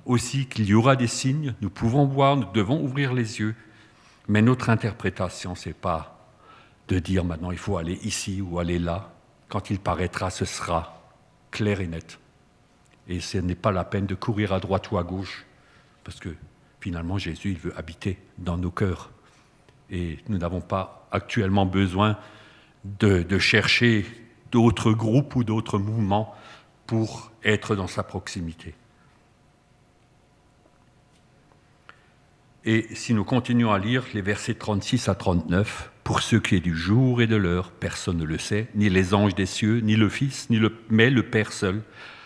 Aussi 0.05 0.47
qu'il 0.47 0.65
y 0.65 0.73
aura 0.73 0.95
des 0.95 1.07
signes, 1.07 1.55
nous 1.61 1.69
pouvons 1.69 2.05
voir, 2.05 2.35
nous 2.35 2.51
devons 2.51 2.81
ouvrir 2.81 3.13
les 3.13 3.39
yeux, 3.39 3.55
mais 4.27 4.41
notre 4.41 4.69
interprétation, 4.69 5.55
c'est 5.55 5.73
pas 5.73 6.13
de 6.87 6.99
dire 6.99 7.23
maintenant 7.23 7.51
il 7.51 7.57
faut 7.57 7.77
aller 7.77 7.99
ici 8.03 8.41
ou 8.41 8.59
aller 8.59 8.79
là. 8.79 9.11
Quand 9.47 9.69
il 9.69 9.79
paraîtra, 9.79 10.29
ce 10.29 10.45
sera 10.45 11.01
clair 11.51 11.81
et 11.81 11.87
net. 11.87 12.19
Et 13.07 13.19
ce 13.19 13.37
n'est 13.37 13.55
pas 13.55 13.71
la 13.71 13.83
peine 13.83 14.05
de 14.05 14.15
courir 14.15 14.53
à 14.53 14.59
droite 14.59 14.91
ou 14.91 14.97
à 14.97 15.03
gauche, 15.03 15.45
parce 16.03 16.19
que 16.19 16.29
finalement 16.83 17.17
Jésus, 17.17 17.51
il 17.51 17.57
veut 17.57 17.73
habiter 17.77 18.17
dans 18.37 18.57
nos 18.57 18.69
cœurs. 18.69 19.09
Et 19.89 20.19
nous 20.27 20.37
n'avons 20.37 20.59
pas 20.59 21.07
actuellement 21.11 21.65
besoin 21.65 22.17
de, 22.83 23.39
chercher 23.39 24.05
d'autres 24.51 24.91
groupes 24.91 25.37
ou 25.37 25.45
d'autres 25.45 25.79
mouvements 25.79 26.35
pour 26.85 27.31
être 27.45 27.77
dans 27.77 27.87
sa 27.87 28.03
proximité. 28.03 28.75
Et 32.65 32.87
si 32.93 33.13
nous 33.13 33.23
continuons 33.23 33.71
à 33.71 33.79
lire 33.79 34.03
les 34.13 34.21
versets 34.21 34.55
36 34.55 35.07
à 35.07 35.15
39, 35.15 35.89
pour 36.03 36.21
ce 36.21 36.35
qui 36.35 36.55
est 36.55 36.59
du 36.59 36.75
jour 36.75 37.21
et 37.21 37.27
de 37.27 37.37
l'heure, 37.37 37.71
personne 37.71 38.17
ne 38.17 38.25
le 38.25 38.37
sait, 38.37 38.67
ni 38.75 38.89
les 38.89 39.13
anges 39.13 39.35
des 39.35 39.45
cieux, 39.45 39.79
ni 39.79 39.95
le 39.95 40.09
Fils, 40.09 40.49
ni 40.49 40.57
le, 40.57 40.75
mais 40.89 41.09
le 41.09 41.23
Père 41.23 41.53
seul, 41.53 41.81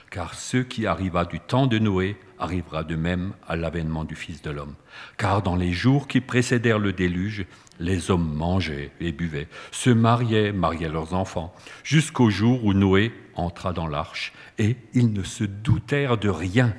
car 0.10 0.34
ce 0.34 0.58
qui 0.58 0.88
arriva 0.88 1.26
du 1.26 1.40
temps 1.40 1.68
de 1.68 1.78
Noé 1.78 2.18
arrivera 2.40 2.84
de 2.84 2.96
même 2.96 3.34
à 3.48 3.56
l'avènement 3.56 4.04
du 4.04 4.16
Fils 4.16 4.42
de 4.42 4.52
l'homme. 4.52 4.76
Car 5.18 5.42
dans 5.42 5.56
les 5.56 5.74
jours 5.74 6.08
qui 6.08 6.22
précédèrent 6.22 6.80
le 6.80 6.94
déluge, 6.94 7.46
les 7.80 8.12
hommes 8.12 8.34
mangeaient 8.34 8.92
et 9.00 9.12
buvaient, 9.12 9.48
se 9.72 9.90
mariaient, 9.90 10.52
mariaient 10.52 10.90
leurs 10.90 11.14
enfants, 11.14 11.54
jusqu'au 11.84 12.30
jour 12.30 12.64
où 12.66 12.74
Noé 12.74 13.14
entra 13.36 13.74
dans 13.74 13.88
l'arche, 13.88 14.34
et 14.58 14.76
ils 14.94 15.14
ne 15.14 15.24
se 15.24 15.44
doutèrent 15.44 16.18
de 16.18 16.30
rien, 16.30 16.74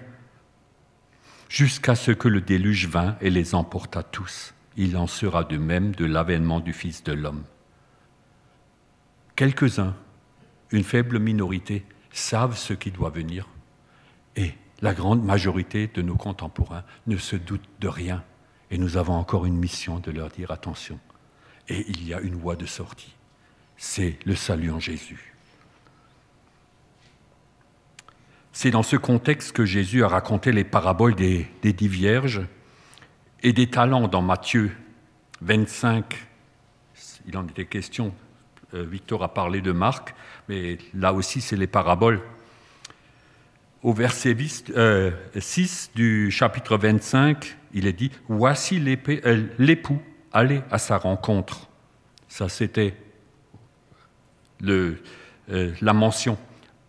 jusqu'à 1.49 1.95
ce 1.95 2.11
que 2.11 2.29
le 2.29 2.41
déluge 2.41 2.89
vint 2.89 3.17
et 3.21 3.31
les 3.31 3.55
emporta 3.55 4.03
tous. 4.03 4.55
Il 4.77 4.97
en 4.97 5.07
sera 5.07 5.45
de 5.45 5.57
même 5.57 5.95
de 5.95 6.05
l'avènement 6.05 6.61
du 6.61 6.73
Fils 6.73 7.03
de 7.03 7.13
l'homme. 7.13 7.45
Quelques-uns, 9.35 9.95
une 10.71 10.85
faible 10.85 11.19
minorité, 11.19 11.85
savent 12.13 12.57
ce 12.57 12.75
qui 12.75 12.91
doit 12.91 13.11
venir. 13.11 13.49
Et 14.37 14.53
la 14.81 14.95
grande 14.95 15.25
majorité 15.25 15.89
de 15.89 16.03
nos 16.03 16.17
contemporains 16.17 16.85
ne 17.07 17.17
se 17.17 17.37
doutent 17.37 17.69
de 17.81 17.89
rien. 17.89 18.23
Et 18.71 18.79
nous 18.79 18.97
avons 18.97 19.15
encore 19.15 19.47
une 19.47 19.57
mission 19.57 19.99
de 19.99 20.11
leur 20.11 20.29
dire 20.29 20.51
attention. 20.51 20.99
Et 21.69 21.85
il 21.89 22.07
y 22.07 22.15
a 22.15 22.21
une 22.21 22.37
voie 22.37 22.57
de 22.57 22.67
sortie. 22.67 23.15
C'est 23.77 24.19
le 24.25 24.35
salut 24.35 24.71
en 24.71 24.81
Jésus. 24.81 25.35
C'est 28.53 28.71
dans 28.71 28.83
ce 28.83 28.97
contexte 28.97 29.53
que 29.53 29.65
Jésus 29.65 30.03
a 30.03 30.09
raconté 30.09 30.51
les 30.51 30.65
paraboles 30.65 31.15
des, 31.15 31.49
dix 31.63 31.89
vierges 31.89 32.43
et 33.43 33.53
des 33.53 33.69
talents 33.69 34.09
dans 34.09 34.23
Matthieu 34.23 34.73
25. 35.43 36.27
Il 37.27 37.37
en 37.37 37.47
était 37.47 37.67
question, 37.67 38.13
euh, 38.75 38.83
Victor 38.83 39.23
a 39.23 39.33
parlé 39.33 39.61
de 39.61 39.71
Marc, 39.71 40.15
mais 40.49 40.79
là 40.93 41.13
aussi 41.13 41.41
c'est 41.41 41.57
les 41.57 41.69
paraboles. 41.69 42.21
Au 43.83 43.93
verset 43.93 44.37
6 44.37 44.65
euh, 44.77 45.13
du 45.95 46.31
chapitre 46.33 46.77
25, 46.77 47.57
il 47.75 47.87
est 47.87 47.93
dit, 47.93 48.11
Voici 48.29 48.83
euh, 48.85 49.47
l'époux, 49.59 50.03
allez 50.33 50.63
à 50.71 50.79
sa 50.79 50.99
rencontre. 50.99 51.69
Ça 52.27 52.49
c'était 52.49 52.95
la 54.61 55.93
mention. 55.93 56.37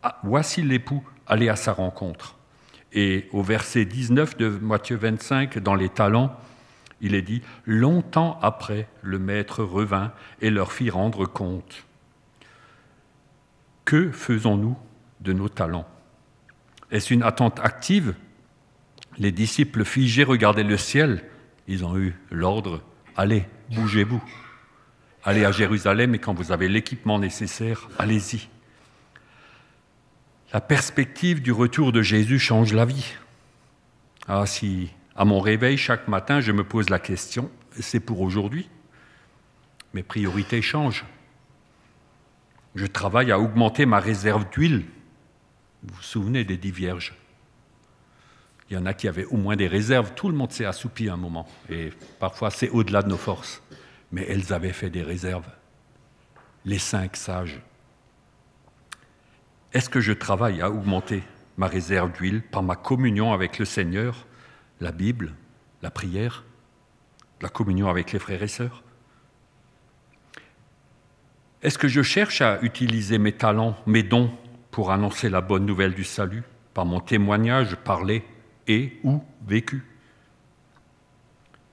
Ah, 0.02 0.20
voici 0.24 0.64
l'époux, 0.64 1.04
allez 1.28 1.50
à 1.50 1.56
sa 1.56 1.74
rencontre. 1.74 2.36
Et 2.92 3.30
au 3.34 3.44
verset 3.44 3.86
19 3.86 4.38
de 4.38 4.50
Matthieu 4.50 4.98
25, 4.98 5.60
dans 5.60 5.76
les 5.76 5.90
talents, 5.90 6.36
il 7.02 7.14
est 7.14 7.22
dit, 7.22 7.44
Longtemps 7.66 8.40
après, 8.42 8.88
le 9.04 9.20
maître 9.20 9.64
revint 9.64 10.12
et 10.42 10.50
leur 10.50 10.72
fit 10.72 10.90
rendre 10.90 11.28
compte. 11.28 11.86
Que 13.86 14.12
faisons-nous 14.12 14.76
de 15.22 15.34
nos 15.34 15.50
talents? 15.50 15.88
Est-ce 16.92 17.14
une 17.14 17.24
attente 17.24 17.60
active? 17.60 18.16
Les 19.18 19.32
disciples 19.32 19.86
figés 19.86 20.24
regardaient 20.24 20.64
le 20.64 20.78
ciel. 20.78 21.24
Ils 21.68 21.86
ont 21.86 21.98
eu 21.98 22.16
l'ordre, 22.32 22.82
allez, 23.16 23.46
bougez-vous. 23.72 24.24
Allez 25.24 25.46
à 25.46 25.52
Jérusalem 25.52 26.16
et 26.16 26.20
quand 26.20 26.34
vous 26.34 26.52
avez 26.52 26.70
l'équipement 26.70 27.20
nécessaire, 27.20 27.90
allez-y. 28.00 28.48
La 30.54 30.62
perspective 30.62 31.42
du 31.42 31.52
retour 31.52 31.92
de 31.92 32.02
Jésus 32.02 32.40
change 32.40 32.74
la 32.74 32.86
vie. 32.86 33.14
Ah, 34.28 34.46
si 34.46 34.90
à 35.16 35.26
mon 35.26 35.40
réveil 35.40 35.78
chaque 35.78 36.08
matin, 36.08 36.40
je 36.40 36.52
me 36.52 36.64
pose 36.64 36.90
la 36.90 36.98
question, 36.98 37.52
c'est 37.72 38.00
pour 38.00 38.22
aujourd'hui? 38.22 38.70
Mes 39.94 40.04
priorités 40.04 40.62
changent. 40.62 41.06
Je 42.74 42.86
travaille 42.86 43.32
à 43.32 43.40
augmenter 43.40 43.86
ma 43.86 44.00
réserve 44.00 44.50
d'huile. 44.50 44.86
Vous 45.84 45.96
vous 45.96 46.02
souvenez 46.02 46.44
des 46.44 46.58
dix 46.58 46.72
vierges? 46.72 47.16
Il 48.70 48.76
y 48.76 48.78
en 48.78 48.86
a 48.86 48.94
qui 48.94 49.08
avaient 49.08 49.26
au 49.26 49.38
moins 49.38 49.56
des 49.56 49.68
réserves. 49.68 50.14
Tout 50.14 50.30
le 50.30 50.36
monde 50.36 50.52
s'est 50.52 50.66
assoupi 50.66 51.10
un 51.10 51.18
moment. 51.18 51.48
Et 51.70 51.92
parfois, 52.20 52.52
c'est 52.52 52.70
au-delà 52.70 53.02
de 53.02 53.10
nos 53.10 53.18
forces. 53.18 53.64
Mais 54.12 54.26
elles 54.30 54.54
avaient 54.54 54.74
fait 54.74 54.90
des 54.90 55.02
réserves. 55.02 55.50
Les 56.66 56.78
cinq 56.78 57.16
sages. 57.16 57.62
Est-ce 59.74 59.90
que 59.90 60.02
je 60.02 60.14
travaille 60.14 60.62
à 60.62 60.70
augmenter 60.70 61.24
ma 61.58 61.68
réserve 61.68 62.12
d'huile 62.12 62.42
par 62.42 62.62
ma 62.62 62.76
communion 62.76 63.34
avec 63.34 63.58
le 63.60 63.66
Seigneur, 63.66 64.28
la 64.82 64.92
Bible, 64.92 65.34
la 65.82 65.92
prière, 65.92 66.44
la 67.42 67.50
communion 67.50 67.88
avec 67.88 68.12
les 68.12 68.20
frères 68.20 68.44
et 68.44 68.48
sœurs? 68.48 68.84
Est-ce 71.62 71.78
que 71.78 71.88
je 71.88 72.02
cherche 72.02 72.42
à 72.42 72.62
utiliser 72.62 73.18
mes 73.18 73.34
talents, 73.34 73.76
mes 73.86 74.04
dons 74.04 74.32
pour 74.80 74.92
annoncer 74.92 75.28
la 75.28 75.42
bonne 75.42 75.66
nouvelle 75.66 75.94
du 75.94 76.06
salut 76.06 76.42
par 76.74 76.86
mon 76.86 77.02
témoignage 77.02 77.76
parlé 77.76 78.24
et 78.66 78.98
ou 79.04 79.22
vécu 79.46 79.84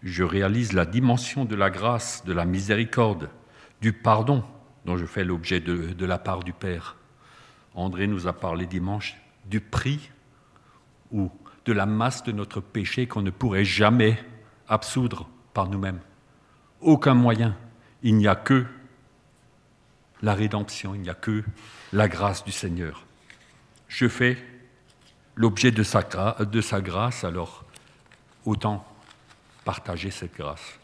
Je 0.03 0.25
réalise 0.25 0.73
la 0.73 0.87
dimension 0.87 1.45
de 1.45 1.55
la 1.55 1.71
grâce, 1.71 2.25
de 2.25 2.33
la 2.33 2.45
miséricorde, 2.45 3.31
du 3.81 3.93
pardon 3.93 4.43
dont 4.87 4.97
je 4.97 5.07
fais 5.07 5.23
l'objet 5.23 5.61
de, 5.61 5.93
de 5.93 6.05
la 6.05 6.19
part 6.19 6.43
du 6.43 6.53
Père 6.53 6.97
André 7.77 8.09
nous 8.09 8.27
a 8.27 8.33
parlé 8.33 8.67
dimanche 8.67 9.17
du 9.45 9.61
prix 9.61 10.11
ou 11.13 11.31
de 11.65 11.73
la 11.73 11.87
masse 11.87 12.25
de 12.25 12.33
notre 12.33 12.61
péché 12.61 13.07
qu'on 13.07 13.23
ne 13.23 13.31
pourrait 13.31 13.65
jamais 13.65 14.19
absoudre 14.67 15.29
par 15.55 15.69
nous-mêmes. 15.69 16.01
Aucun 16.81 17.15
moyen. 17.15 17.55
Il 18.03 18.17
n'y 18.17 18.27
a 18.27 18.35
que 18.35 18.67
la 20.23 20.35
rédemption, 20.35 20.95
il 20.95 21.03
n'y 21.03 21.11
a 21.11 21.15
que 21.15 21.45
la 21.93 22.09
grâce 22.09 22.45
du 22.45 22.53
Seigneur. 22.53 23.05
Je 23.89 24.09
fais 24.09 24.39
l'objet 25.35 25.71
de 25.71 25.83
sa, 25.83 26.03
grâce, 26.81 27.25
alors 27.25 27.65
autant 28.45 28.87
partager 29.65 30.11
cette 30.11 30.35
grâce. 30.35 30.79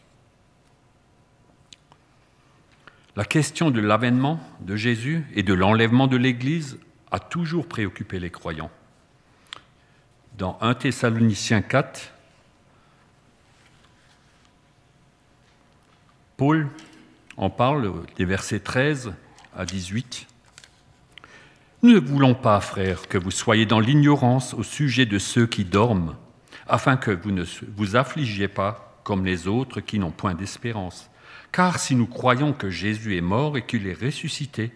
La 3.15 3.25
question 3.25 3.71
de 3.71 3.79
l'avènement 3.79 4.39
de 4.61 4.75
Jésus 4.75 5.25
et 5.35 5.43
de 5.43 5.53
l'enlèvement 5.53 6.07
de 6.07 6.17
l'Église 6.17 6.79
a 7.11 7.19
toujours 7.19 7.67
préoccupé 7.67 8.19
les 8.19 8.31
croyants. 8.31 8.71
Dans 10.37 10.57
1 10.61 10.73
Thessaloniciens 10.73 11.61
4, 11.61 12.11
Paul 16.37 16.69
en 17.37 17.51
parle 17.51 18.03
des 18.15 18.25
versets 18.25 18.59
13 18.59 19.13
à 19.55 19.65
18. 19.65 20.27
Nous 21.83 21.91
ne 21.91 21.99
voulons 21.99 22.33
pas, 22.33 22.61
frères, 22.61 23.07
que 23.07 23.17
vous 23.17 23.31
soyez 23.31 23.65
dans 23.65 23.79
l'ignorance 23.79 24.53
au 24.53 24.63
sujet 24.63 25.05
de 25.05 25.19
ceux 25.19 25.45
qui 25.45 25.65
dorment, 25.65 26.15
afin 26.67 26.95
que 26.95 27.11
vous 27.11 27.31
ne 27.31 27.43
vous 27.75 27.95
affligiez 27.95 28.47
pas 28.47 28.99
comme 29.03 29.25
les 29.25 29.47
autres 29.47 29.81
qui 29.81 29.99
n'ont 29.99 30.11
point 30.11 30.33
d'espérance. 30.33 31.09
Car 31.51 31.79
si 31.79 31.95
nous 31.95 32.07
croyons 32.07 32.53
que 32.53 32.69
Jésus 32.69 33.17
est 33.17 33.21
mort 33.21 33.57
et 33.57 33.65
qu'il 33.65 33.85
est 33.87 34.01
ressuscité, 34.01 34.71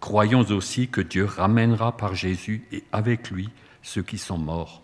croyons 0.00 0.40
aussi 0.50 0.88
que 0.88 1.00
Dieu 1.00 1.24
ramènera 1.24 1.96
par 1.96 2.14
Jésus 2.14 2.66
et 2.72 2.84
avec 2.90 3.30
lui 3.30 3.50
ceux 3.82 4.02
qui 4.02 4.18
sont 4.18 4.38
morts. 4.38 4.82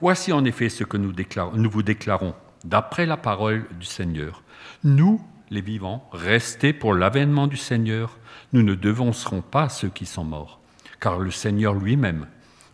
Voici 0.00 0.32
en 0.32 0.44
effet 0.44 0.68
ce 0.68 0.84
que 0.84 0.96
nous, 0.96 1.12
nous 1.54 1.70
vous 1.70 1.82
déclarons, 1.82 2.34
d'après 2.64 3.06
la 3.06 3.16
parole 3.16 3.66
du 3.78 3.86
Seigneur. 3.86 4.42
Nous, 4.82 5.24
les 5.50 5.60
vivants, 5.60 6.08
restés 6.12 6.72
pour 6.72 6.94
l'avènement 6.94 7.46
du 7.46 7.56
Seigneur, 7.56 8.18
nous 8.52 8.62
ne 8.62 8.74
devancerons 8.74 9.42
pas 9.42 9.68
ceux 9.68 9.88
qui 9.88 10.06
sont 10.06 10.24
morts, 10.24 10.60
car 11.00 11.18
le 11.18 11.30
Seigneur 11.30 11.74
lui-même 11.74 12.26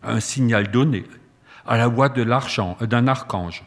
un 0.03 0.19
signal 0.19 0.69
donné, 0.71 1.05
à 1.65 1.77
la 1.77 1.87
voix 1.87 2.09
d'un 2.09 3.07
archange 3.07 3.63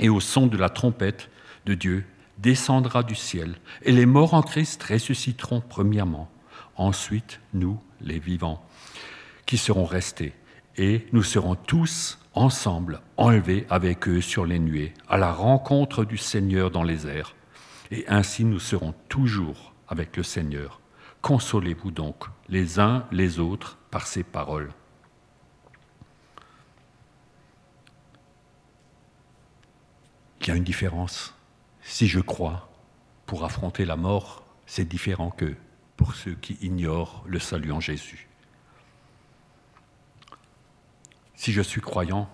et 0.00 0.08
au 0.08 0.20
son 0.20 0.46
de 0.46 0.56
la 0.56 0.68
trompette 0.68 1.30
de 1.64 1.74
Dieu 1.74 2.04
descendra 2.38 3.02
du 3.02 3.14
ciel, 3.14 3.56
et 3.82 3.92
les 3.92 4.06
morts 4.06 4.34
en 4.34 4.42
Christ 4.42 4.82
ressusciteront 4.82 5.62
premièrement. 5.66 6.30
Ensuite, 6.76 7.40
nous, 7.54 7.80
les 8.02 8.18
vivants, 8.18 8.62
qui 9.46 9.56
serons 9.56 9.86
restés, 9.86 10.34
et 10.76 11.06
nous 11.12 11.22
serons 11.22 11.54
tous 11.54 12.18
ensemble 12.34 13.00
enlevés 13.16 13.66
avec 13.70 14.06
eux 14.08 14.20
sur 14.20 14.44
les 14.44 14.58
nuées, 14.58 14.92
à 15.08 15.16
la 15.16 15.32
rencontre 15.32 16.04
du 16.04 16.18
Seigneur 16.18 16.70
dans 16.70 16.82
les 16.82 17.06
airs. 17.06 17.35
Et 17.90 18.04
ainsi 18.08 18.44
nous 18.44 18.60
serons 18.60 18.94
toujours 19.08 19.74
avec 19.88 20.16
le 20.16 20.22
Seigneur. 20.22 20.80
Consolez-vous 21.22 21.90
donc 21.90 22.24
les 22.48 22.78
uns 22.78 23.06
les 23.12 23.38
autres 23.38 23.78
par 23.90 24.06
ces 24.06 24.22
paroles. 24.22 24.72
Il 30.40 30.48
y 30.48 30.50
a 30.50 30.56
une 30.56 30.64
différence. 30.64 31.34
Si 31.82 32.06
je 32.06 32.20
crois, 32.20 32.70
pour 33.26 33.44
affronter 33.44 33.84
la 33.84 33.96
mort, 33.96 34.44
c'est 34.66 34.84
différent 34.84 35.30
que 35.30 35.56
pour 35.96 36.14
ceux 36.14 36.34
qui 36.34 36.56
ignorent 36.60 37.24
le 37.26 37.38
salut 37.38 37.72
en 37.72 37.80
Jésus. 37.80 38.28
Si 41.34 41.52
je 41.52 41.62
suis 41.62 41.80
croyant, 41.80 42.28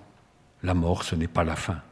la 0.63 0.75
mort, 0.75 1.05
ce 1.05 1.15
n'est 1.15 1.29
pas 1.29 1.45
la 1.45 1.57
fin. 1.57 1.83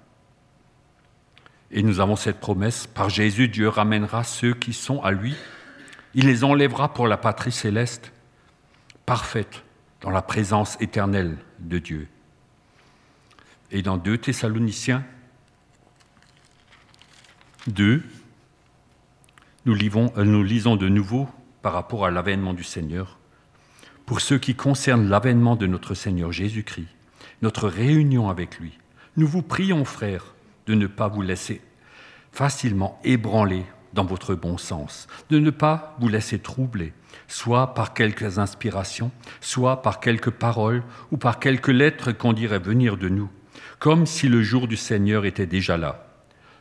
Et 1.70 1.82
nous 1.82 2.00
avons 2.00 2.16
cette 2.16 2.40
promesse, 2.40 2.86
par 2.86 3.10
Jésus, 3.10 3.48
Dieu 3.48 3.68
ramènera 3.68 4.24
ceux 4.24 4.54
qui 4.54 4.72
sont 4.72 5.02
à 5.02 5.12
lui. 5.12 5.36
Il 6.14 6.26
les 6.26 6.42
enlèvera 6.42 6.92
pour 6.92 7.06
la 7.06 7.16
patrie 7.16 7.52
céleste, 7.52 8.12
parfaite, 9.06 9.62
dans 10.00 10.10
la 10.10 10.22
présence 10.22 10.76
éternelle 10.80 11.36
de 11.60 11.78
Dieu. 11.78 12.08
Et 13.70 13.82
dans 13.82 13.96
2 13.96 14.18
Thessaloniciens 14.18 15.04
2, 17.68 18.02
nous, 19.66 19.76
euh, 19.76 20.24
nous 20.24 20.42
lisons 20.42 20.76
de 20.76 20.88
nouveau 20.88 21.28
par 21.62 21.74
rapport 21.74 22.06
à 22.06 22.10
l'avènement 22.10 22.54
du 22.54 22.64
Seigneur. 22.64 23.18
Pour 24.06 24.20
ce 24.20 24.34
qui 24.34 24.56
concerne 24.56 25.08
l'avènement 25.08 25.54
de 25.54 25.66
notre 25.66 25.94
Seigneur 25.94 26.32
Jésus-Christ, 26.32 26.88
notre 27.42 27.68
réunion 27.68 28.28
avec 28.28 28.58
lui. 28.58 28.78
Nous 29.16 29.28
vous 29.28 29.42
prions, 29.42 29.84
frères, 29.84 30.34
de 30.66 30.74
ne 30.74 30.86
pas 30.86 31.08
vous 31.08 31.22
laisser 31.22 31.60
facilement 32.32 32.98
ébranler 33.04 33.64
dans 33.92 34.04
votre 34.04 34.34
bon 34.34 34.56
sens, 34.56 35.08
de 35.30 35.38
ne 35.38 35.50
pas 35.50 35.96
vous 35.98 36.08
laisser 36.08 36.38
troubler, 36.38 36.92
soit 37.26 37.74
par 37.74 37.92
quelques 37.92 38.38
inspirations, 38.38 39.10
soit 39.40 39.82
par 39.82 40.00
quelques 40.00 40.30
paroles 40.30 40.82
ou 41.10 41.16
par 41.16 41.40
quelques 41.40 41.68
lettres 41.68 42.12
qu'on 42.12 42.32
dirait 42.32 42.60
venir 42.60 42.96
de 42.96 43.08
nous, 43.08 43.28
comme 43.78 44.06
si 44.06 44.28
le 44.28 44.42
jour 44.42 44.68
du 44.68 44.76
Seigneur 44.76 45.24
était 45.24 45.46
déjà 45.46 45.76
là. 45.76 46.06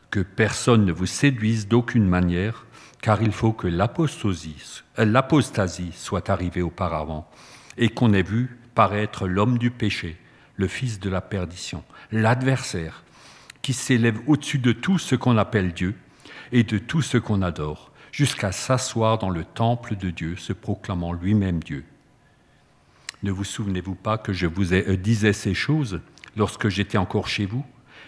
Que 0.10 0.22
personne 0.22 0.86
ne 0.86 0.92
vous 0.92 1.06
séduise 1.06 1.68
d'aucune 1.68 2.08
manière, 2.08 2.66
car 3.02 3.22
il 3.22 3.32
faut 3.32 3.54
que 3.54 3.68
l'apostasie 3.68 5.92
soit 5.94 6.30
arrivée 6.30 6.64
auparavant, 6.64 7.30
et 7.78 7.90
qu'on 7.90 8.14
ait 8.14 8.24
vu 8.24 8.60
paraître 8.74 9.28
l'homme 9.28 9.60
du 9.60 9.70
péché, 9.70 10.18
le 10.56 10.68
fils 10.68 11.00
de 11.00 11.10
la 11.10 11.22
perdition, 11.22 11.84
l'adversaire, 12.12 13.04
qui 13.62 13.74
s'élève 13.74 14.20
au-dessus 14.28 14.60
de 14.60 14.72
tout 14.72 14.98
ce 14.98 15.16
qu'on 15.16 15.38
appelle 15.38 15.74
Dieu 15.74 15.96
et 16.52 16.64
de 16.64 16.78
tout 16.78 17.02
ce 17.02 17.18
qu'on 17.18 17.42
adore, 17.42 17.92
jusqu'à 18.12 18.52
s'asseoir 18.52 19.18
dans 19.18 19.30
le 19.30 19.44
temple 19.44 19.96
de 19.96 20.10
Dieu, 20.10 20.36
se 20.36 20.54
proclamant 20.54 21.14
lui-même 21.14 21.62
Dieu. 21.62 21.86
Ne 23.22 23.32
vous 23.32 23.44
souvenez-vous 23.44 23.96
pas 23.96 24.18
que 24.18 24.34
je 24.34 24.48
vous 24.48 24.74
euh, 24.74 24.96
disais 24.96 25.34
ces 25.34 25.54
choses 25.54 26.02
lorsque 26.38 26.70
j'étais 26.70 26.98
encore 26.98 27.28
chez 27.28 27.46
vous? 27.46 27.66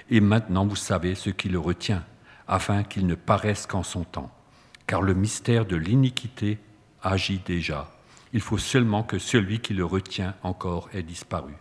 Et 0.10 0.22
maintenant 0.22 0.66
vous 0.66 0.76
savez 0.76 1.16
ce 1.16 1.30
qui 1.30 1.50
le 1.50 1.60
retient, 1.60 2.04
afin 2.48 2.84
qu'il 2.84 3.06
ne 3.08 3.16
paraisse 3.16 3.66
qu'en 3.68 3.84
son 3.84 4.04
temps. 4.04 4.32
Car 4.88 5.02
le 5.02 5.14
mystère 5.14 5.66
de 5.66 5.76
l'iniquité 5.76 6.60
agit 7.04 7.42
déjà. 7.46 7.92
Il 8.34 8.42
faut 8.42 8.58
seulement 8.58 9.04
que 9.04 9.20
celui 9.20 9.60
qui 9.60 9.74
le 9.74 9.86
retient 9.86 10.36
encore 10.44 10.90
ait 10.94 11.04
disparu 11.04 11.54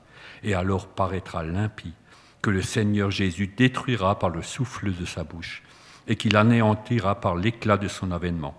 et 0.43 0.55
alors 0.55 0.87
paraîtra 0.87 1.43
l'impie, 1.45 1.93
que 2.43 2.51
le 2.51 2.63
Seigneur 2.63 3.11
Jésus 3.11 3.47
détruira 3.47 4.19
par 4.19 4.31
le 4.31 4.43
souffle 4.43 4.93
de 4.95 5.05
sa 5.05 5.25
bouche, 5.25 5.63
et 6.09 6.17
qu'il 6.17 6.37
anéantira 6.37 7.21
par 7.21 7.37
l'éclat 7.37 7.77
de 7.77 7.89
son 7.89 8.11
avènement. 8.11 8.55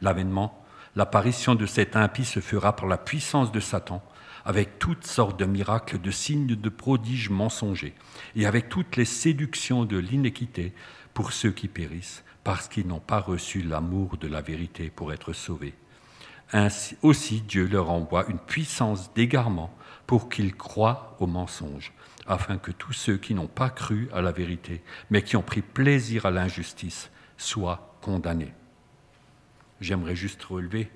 L'avènement, 0.00 0.64
l'apparition 0.94 1.54
de 1.54 1.66
cet 1.66 1.96
impie 1.96 2.24
se 2.24 2.40
fera 2.40 2.74
par 2.74 2.86
la 2.86 2.98
puissance 2.98 3.52
de 3.52 3.60
Satan, 3.60 4.02
avec 4.44 4.78
toutes 4.78 5.06
sortes 5.06 5.38
de 5.38 5.44
miracles, 5.44 6.00
de 6.00 6.10
signes, 6.10 6.46
de 6.46 6.68
prodiges 6.68 7.30
mensongers, 7.30 7.94
et 8.34 8.46
avec 8.46 8.68
toutes 8.68 8.96
les 8.96 9.04
séductions 9.04 9.84
de 9.84 9.96
l'inéquité 9.96 10.72
pour 11.14 11.32
ceux 11.32 11.50
qui 11.50 11.68
périssent, 11.68 12.24
parce 12.44 12.68
qu'ils 12.68 12.86
n'ont 12.86 13.00
pas 13.00 13.20
reçu 13.20 13.62
l'amour 13.62 14.16
de 14.18 14.28
la 14.28 14.40
vérité 14.40 14.90
pour 14.90 15.12
être 15.12 15.32
sauvés. 15.32 15.74
Ainsi 16.52 16.96
aussi 17.02 17.40
Dieu 17.40 17.66
leur 17.66 17.90
envoie 17.90 18.26
une 18.28 18.38
puissance 18.38 19.12
d'égarement 19.14 19.74
pour 20.06 20.28
qu'ils 20.28 20.54
croient 20.54 21.16
au 21.18 21.26
mensonge, 21.26 21.92
afin 22.26 22.58
que 22.58 22.70
tous 22.70 22.92
ceux 22.92 23.16
qui 23.16 23.34
n'ont 23.34 23.46
pas 23.46 23.70
cru 23.70 24.08
à 24.12 24.20
la 24.20 24.32
vérité, 24.32 24.82
mais 25.10 25.22
qui 25.22 25.36
ont 25.36 25.42
pris 25.42 25.62
plaisir 25.62 26.26
à 26.26 26.30
l'injustice, 26.30 27.10
soient 27.36 27.96
condamnés. 28.00 28.52
J'aimerais 29.80 30.16
juste 30.16 30.42
relever 30.44 30.90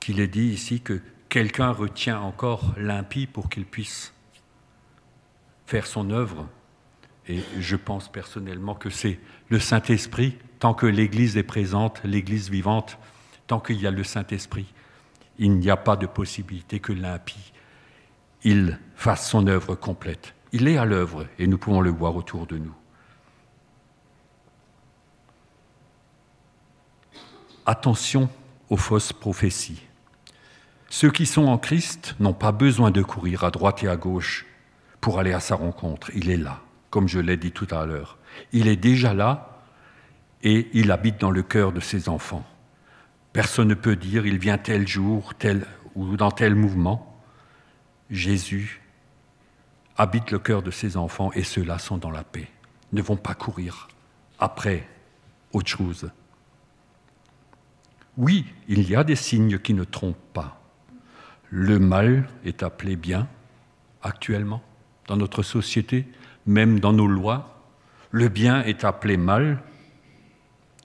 qu'il 0.00 0.20
est 0.20 0.28
dit 0.28 0.48
ici 0.48 0.80
que 0.80 1.00
quelqu'un 1.28 1.70
retient 1.70 2.20
encore 2.20 2.74
l'impie 2.76 3.26
pour 3.26 3.48
qu'il 3.48 3.66
puisse 3.66 4.14
faire 5.66 5.86
son 5.86 6.10
œuvre. 6.10 6.48
Et 7.26 7.40
je 7.58 7.76
pense 7.76 8.10
personnellement 8.10 8.74
que 8.74 8.88
c'est 8.88 9.18
le 9.48 9.58
Saint-Esprit, 9.58 10.38
tant 10.60 10.74
que 10.74 10.86
l'Église 10.86 11.36
est 11.36 11.42
présente, 11.42 12.00
l'Église 12.04 12.48
vivante, 12.48 12.98
tant 13.46 13.60
qu'il 13.60 13.80
y 13.80 13.86
a 13.86 13.90
le 13.90 14.04
Saint-Esprit, 14.04 14.72
il 15.38 15.58
n'y 15.58 15.70
a 15.70 15.76
pas 15.76 15.96
de 15.96 16.06
possibilité 16.06 16.80
que 16.80 16.92
l'impie 16.92 17.52
fasse 18.94 19.30
son 19.30 19.46
œuvre 19.46 19.74
complète. 19.74 20.34
Il 20.52 20.68
est 20.68 20.78
à 20.78 20.84
l'œuvre 20.84 21.26
et 21.38 21.46
nous 21.46 21.58
pouvons 21.58 21.80
le 21.80 21.90
voir 21.90 22.16
autour 22.16 22.46
de 22.46 22.58
nous. 22.58 22.74
Attention 27.66 28.30
aux 28.70 28.76
fausses 28.76 29.12
prophéties. 29.12 29.82
Ceux 30.88 31.10
qui 31.10 31.26
sont 31.26 31.46
en 31.46 31.58
Christ 31.58 32.16
n'ont 32.18 32.32
pas 32.32 32.52
besoin 32.52 32.90
de 32.90 33.02
courir 33.02 33.44
à 33.44 33.50
droite 33.50 33.82
et 33.82 33.88
à 33.88 33.96
gauche 33.96 34.46
pour 35.02 35.18
aller 35.18 35.34
à 35.34 35.40
sa 35.40 35.54
rencontre. 35.54 36.10
Il 36.14 36.30
est 36.30 36.38
là, 36.38 36.60
comme 36.88 37.08
je 37.08 37.18
l'ai 37.18 37.36
dit 37.36 37.52
tout 37.52 37.68
à 37.70 37.84
l'heure. 37.84 38.16
Il 38.52 38.68
est 38.68 38.76
déjà 38.76 39.12
là 39.12 39.60
et 40.42 40.68
il 40.72 40.90
habite 40.90 41.20
dans 41.20 41.30
le 41.30 41.42
cœur 41.42 41.72
de 41.72 41.80
ses 41.80 42.08
enfants. 42.08 42.46
Personne 43.34 43.68
ne 43.68 43.74
peut 43.74 43.96
dire 43.96 44.26
il 44.26 44.38
vient 44.38 44.56
tel 44.56 44.88
jour, 44.88 45.34
tel 45.34 45.66
ou 45.94 46.16
dans 46.16 46.30
tel 46.30 46.54
mouvement. 46.54 47.20
Jésus 48.08 48.80
habite 49.98 50.30
le 50.30 50.38
cœur 50.38 50.62
de 50.62 50.70
ses 50.70 50.96
enfants 50.96 51.32
et 51.34 51.42
ceux-là 51.42 51.78
sont 51.78 51.98
dans 51.98 52.10
la 52.10 52.24
paix, 52.24 52.48
ne 52.92 53.02
vont 53.02 53.16
pas 53.16 53.34
courir 53.34 53.88
après 54.38 54.88
autre 55.52 55.68
chose. 55.68 56.10
Oui, 58.16 58.46
il 58.68 58.88
y 58.88 58.96
a 58.96 59.04
des 59.04 59.16
signes 59.16 59.58
qui 59.58 59.74
ne 59.74 59.84
trompent 59.84 60.16
pas. 60.32 60.60
Le 61.50 61.78
mal 61.78 62.28
est 62.44 62.62
appelé 62.62 62.96
bien 62.96 63.28
actuellement 64.02 64.62
dans 65.06 65.16
notre 65.16 65.42
société, 65.42 66.06
même 66.46 66.78
dans 66.78 66.92
nos 66.92 67.06
lois. 67.06 67.62
Le 68.10 68.28
bien 68.28 68.62
est 68.62 68.84
appelé 68.84 69.16
mal. 69.16 69.62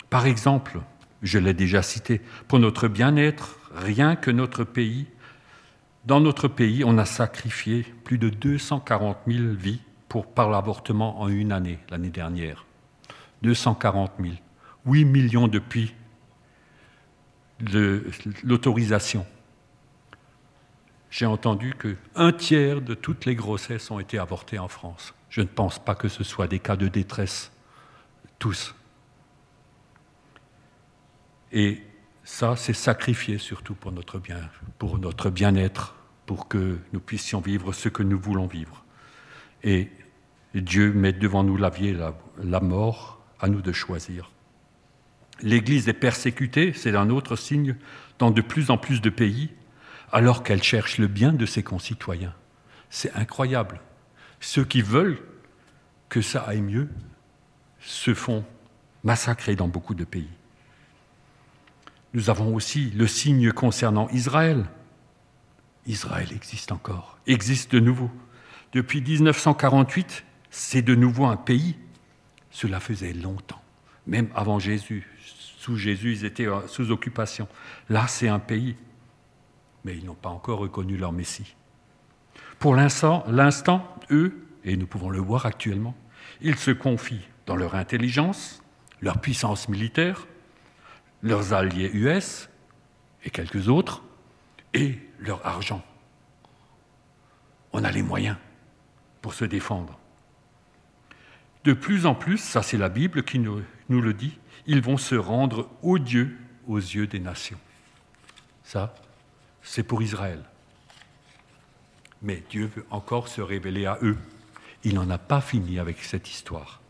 Par 0.09 0.25
exemple, 0.25 0.79
je 1.21 1.39
l'ai 1.39 1.53
déjà 1.53 1.81
cité, 1.81 2.21
pour 2.47 2.59
notre 2.59 2.87
bien-être, 2.87 3.57
rien 3.75 4.15
que 4.15 4.31
notre 4.31 4.63
pays 4.63 5.07
dans 6.05 6.19
notre 6.19 6.47
pays, 6.47 6.83
on 6.83 6.97
a 6.97 7.05
sacrifié 7.05 7.85
plus 8.03 8.17
de 8.17 8.29
240 8.29 9.17
000 9.27 9.53
vies 9.53 9.81
pour, 10.09 10.27
par 10.27 10.49
l'avortement 10.49 11.21
en 11.21 11.29
une 11.29 11.51
année, 11.51 11.79
l'année 11.89 12.09
dernière. 12.09 12.65
240 13.41 14.11
000. 14.19 14.33
8 14.85 15.05
millions 15.05 15.47
depuis 15.47 15.95
l'autorisation. 18.43 19.25
J'ai 21.09 21.25
entendu 21.25 21.73
que 21.77 21.95
un 22.15 22.31
tiers 22.31 22.81
de 22.81 22.95
toutes 22.95 23.25
les 23.25 23.35
grossesses 23.35 23.91
ont 23.91 23.99
été 23.99 24.17
avortées 24.17 24.59
en 24.59 24.67
France. 24.67 25.13
Je 25.29 25.41
ne 25.41 25.47
pense 25.47 25.79
pas 25.79 25.95
que 25.95 26.09
ce 26.09 26.23
soit 26.23 26.47
des 26.47 26.59
cas 26.59 26.75
de 26.75 26.87
détresse, 26.87 27.51
tous. 28.39 28.75
Et 31.51 31.81
ça, 32.23 32.55
c'est 32.55 32.73
sacrifié 32.73 33.37
surtout 33.37 33.75
pour 33.75 33.91
notre 33.91 34.19
bien, 34.19 34.49
pour 34.79 34.97
notre 34.97 35.29
bien-être, 35.29 35.95
pour 36.25 36.47
que 36.47 36.79
nous 36.93 36.99
puissions 36.99 37.41
vivre 37.41 37.73
ce 37.73 37.89
que 37.89 38.03
nous 38.03 38.19
voulons 38.19 38.47
vivre. 38.47 38.85
Et 39.63 39.89
Dieu 40.55 40.93
met 40.93 41.13
devant 41.13 41.43
nous 41.43 41.57
la 41.57 41.69
vie 41.69 41.89
et 41.89 41.97
la 42.43 42.59
mort, 42.59 43.21
à 43.39 43.49
nous 43.49 43.61
de 43.61 43.73
choisir. 43.73 44.31
L'Église 45.41 45.89
est 45.89 45.93
persécutée, 45.93 46.71
c'est 46.73 46.95
un 46.95 47.09
autre 47.09 47.35
signe, 47.35 47.75
dans 48.19 48.31
de 48.31 48.41
plus 48.41 48.71
en 48.71 48.77
plus 48.77 49.01
de 49.01 49.09
pays, 49.09 49.49
alors 50.11 50.43
qu'elle 50.43 50.63
cherche 50.63 50.97
le 50.99 51.07
bien 51.07 51.33
de 51.33 51.45
ses 51.45 51.63
concitoyens. 51.63 52.33
C'est 52.89 53.13
incroyable. 53.15 53.81
Ceux 54.39 54.63
qui 54.63 54.81
veulent 54.81 55.19
que 56.07 56.21
ça 56.21 56.41
aille 56.41 56.61
mieux 56.61 56.87
se 57.79 58.13
font 58.13 58.45
massacrer 59.03 59.55
dans 59.55 59.67
beaucoup 59.67 59.95
de 59.95 60.05
pays. 60.05 60.29
Nous 62.13 62.29
avons 62.29 62.53
aussi 62.53 62.91
le 62.91 63.07
signe 63.07 63.51
concernant 63.51 64.07
Israël. 64.09 64.65
Israël 65.87 66.27
existe 66.33 66.71
encore, 66.71 67.17
existe 67.27 67.71
de 67.71 67.79
nouveau. 67.79 68.11
Depuis 68.71 69.01
1948, 69.01 70.23
c'est 70.49 70.81
de 70.81 70.95
nouveau 70.95 71.25
un 71.25 71.37
pays. 71.37 71.75
Cela 72.51 72.79
faisait 72.79 73.13
longtemps, 73.13 73.61
même 74.05 74.29
avant 74.35 74.59
Jésus. 74.59 75.09
Sous 75.57 75.77
Jésus, 75.77 76.13
ils 76.13 76.25
étaient 76.25 76.47
sous 76.67 76.91
occupation. 76.91 77.47
Là, 77.89 78.07
c'est 78.07 78.27
un 78.27 78.39
pays. 78.39 78.75
Mais 79.85 79.97
ils 79.97 80.05
n'ont 80.05 80.13
pas 80.13 80.29
encore 80.29 80.59
reconnu 80.59 80.97
leur 80.97 81.11
Messie. 81.11 81.55
Pour 82.59 82.75
l'instant, 82.75 83.25
eux, 84.11 84.45
et 84.63 84.77
nous 84.77 84.87
pouvons 84.87 85.09
le 85.09 85.19
voir 85.19 85.45
actuellement, 85.45 85.95
ils 86.41 86.57
se 86.57 86.71
confient 86.71 87.27
dans 87.45 87.55
leur 87.55 87.75
intelligence, 87.75 88.61
leur 89.01 89.19
puissance 89.19 89.67
militaire, 89.67 90.27
leurs 91.23 91.53
alliés 91.53 91.89
US 91.93 92.49
et 93.23 93.29
quelques 93.29 93.69
autres, 93.69 94.03
et 94.73 94.99
leur 95.19 95.45
argent. 95.45 95.83
On 97.71 97.83
a 97.83 97.91
les 97.91 98.03
moyens 98.03 98.37
pour 99.21 99.33
se 99.33 99.45
défendre. 99.45 99.97
De 101.63 101.73
plus 101.73 102.05
en 102.05 102.13
plus, 102.13 102.37
ça 102.37 102.61
c'est 102.61 102.77
la 102.77 102.89
Bible 102.89 103.23
qui 103.23 103.39
nous, 103.39 103.61
nous, 103.87 104.01
le 104.01 104.13
dit, 104.13 104.37
ils 104.67 104.81
vont 104.81 104.97
se 104.97 105.15
rendre 105.15 105.69
odieux 105.81 106.37
aux 106.67 106.77
yeux 106.77 107.07
des 107.07 107.19
nations. 107.19 107.59
Ça, 108.63 108.93
c'est 109.61 109.83
pour 109.83 110.01
Israël. 110.01 110.43
Mais 112.21 112.43
Dieu 112.49 112.69
veut 112.75 112.85
encore 112.89 113.27
se 113.27 113.41
révéler 113.41 113.85
à 113.85 113.97
eux. 114.01 114.17
Il 114.83 114.95
n'en 114.95 115.09
a 115.09 115.17
pas 115.17 115.41
fini 115.41 115.79
avec 115.79 116.03
cette 116.03 116.29
histoire. 116.29 116.81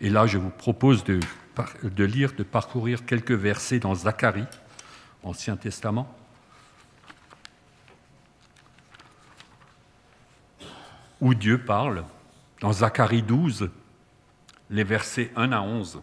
Et 0.00 0.10
là, 0.10 0.26
je 0.26 0.38
vous 0.38 0.50
propose 0.50 1.04
de, 1.04 1.20
de 1.82 2.04
lire, 2.04 2.32
de 2.34 2.42
parcourir 2.42 3.04
quelques 3.04 3.32
versets 3.32 3.78
dans 3.78 3.94
Zacharie, 3.94 4.46
Ancien 5.22 5.56
Testament. 5.56 6.14
où 11.20 11.34
Dieu 11.34 11.58
parle, 11.58 12.04
dans 12.60 12.72
Zacharie 12.72 13.22
12, 13.22 13.70
les 14.70 14.84
versets 14.84 15.30
1 15.36 15.52
à 15.52 15.60
11. 15.60 16.00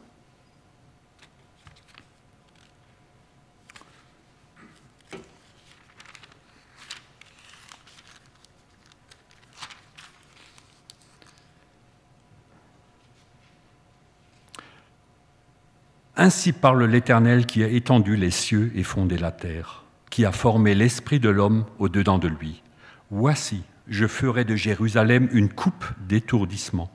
Ainsi 16.23 16.53
parle 16.53 16.85
l'Éternel 16.85 17.45
qui 17.45 17.65
a 17.65 17.67
étendu 17.67 18.15
les 18.15 18.31
cieux 18.31 18.71
et 18.75 18.83
fondé 18.83 19.17
la 19.17 19.33
terre, 19.33 19.83
qui 20.09 20.23
a 20.23 20.31
formé 20.31 20.73
l'esprit 20.73 21.19
de 21.19 21.27
l'homme 21.27 21.65
au-dedans 21.79 22.17
de 22.17 22.29
lui. 22.29 22.63
Voici, 23.11 23.63
je 23.89 24.07
ferai 24.07 24.45
de 24.45 24.55
Jérusalem 24.55 25.27
une 25.33 25.49
coupe 25.49 25.83
d'étourdissement 26.07 26.89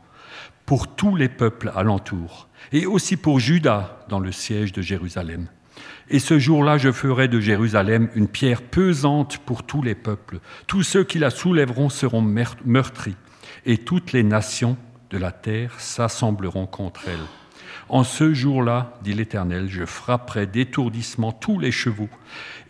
pour 0.64 0.88
tous 0.88 1.14
les 1.14 1.28
peuples 1.28 1.70
alentours, 1.76 2.48
et 2.72 2.86
aussi 2.86 3.18
pour 3.18 3.38
Judas 3.38 3.98
dans 4.08 4.18
le 4.18 4.32
siège 4.32 4.72
de 4.72 4.80
Jérusalem. 4.80 5.48
Et 6.08 6.20
ce 6.20 6.38
jour-là, 6.38 6.78
je 6.78 6.90
ferai 6.90 7.28
de 7.28 7.38
Jérusalem 7.38 8.08
une 8.14 8.28
pierre 8.28 8.62
pesante 8.62 9.36
pour 9.44 9.62
tous 9.62 9.82
les 9.82 9.94
peuples. 9.94 10.40
Tous 10.66 10.82
ceux 10.82 11.04
qui 11.04 11.18
la 11.18 11.28
soulèveront 11.28 11.90
seront 11.90 12.22
meurtris, 12.22 13.16
et 13.66 13.76
toutes 13.76 14.12
les 14.12 14.22
nations 14.22 14.78
de 15.10 15.18
la 15.18 15.32
terre 15.32 15.78
s'assembleront 15.78 16.66
contre 16.66 17.02
elle. 17.08 17.26
En 17.88 18.04
ce 18.04 18.34
jour-là, 18.34 18.98
dit 19.02 19.14
l'Éternel, 19.14 19.68
je 19.68 19.84
frapperai 19.84 20.46
d'étourdissement 20.46 21.32
tous 21.32 21.58
les 21.58 21.72
chevaux, 21.72 22.10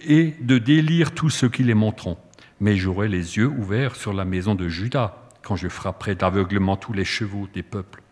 et 0.01 0.35
de 0.41 0.59
délire 0.59 1.13
tous 1.13 1.31
ceux 1.31 1.49
qui 1.49 1.65
les 1.65 1.75
monteront 1.75 2.17
mais 2.61 2.77
j'aurai 2.77 3.09
les 3.09 3.37
yeux 3.37 3.47
ouverts 3.47 3.97
sur 3.97 4.13
la 4.13 4.25
maison 4.25 4.55
de 4.55 4.69
Judas 4.69 5.15
quand 5.43 5.57
je 5.57 5.69
frapperai 5.69 6.15
d'aveuglement 6.15 6.77
tous 6.77 6.93
les 6.93 7.05
chevaux 7.05 7.49
des 7.53 7.63
peuples. 7.63 8.03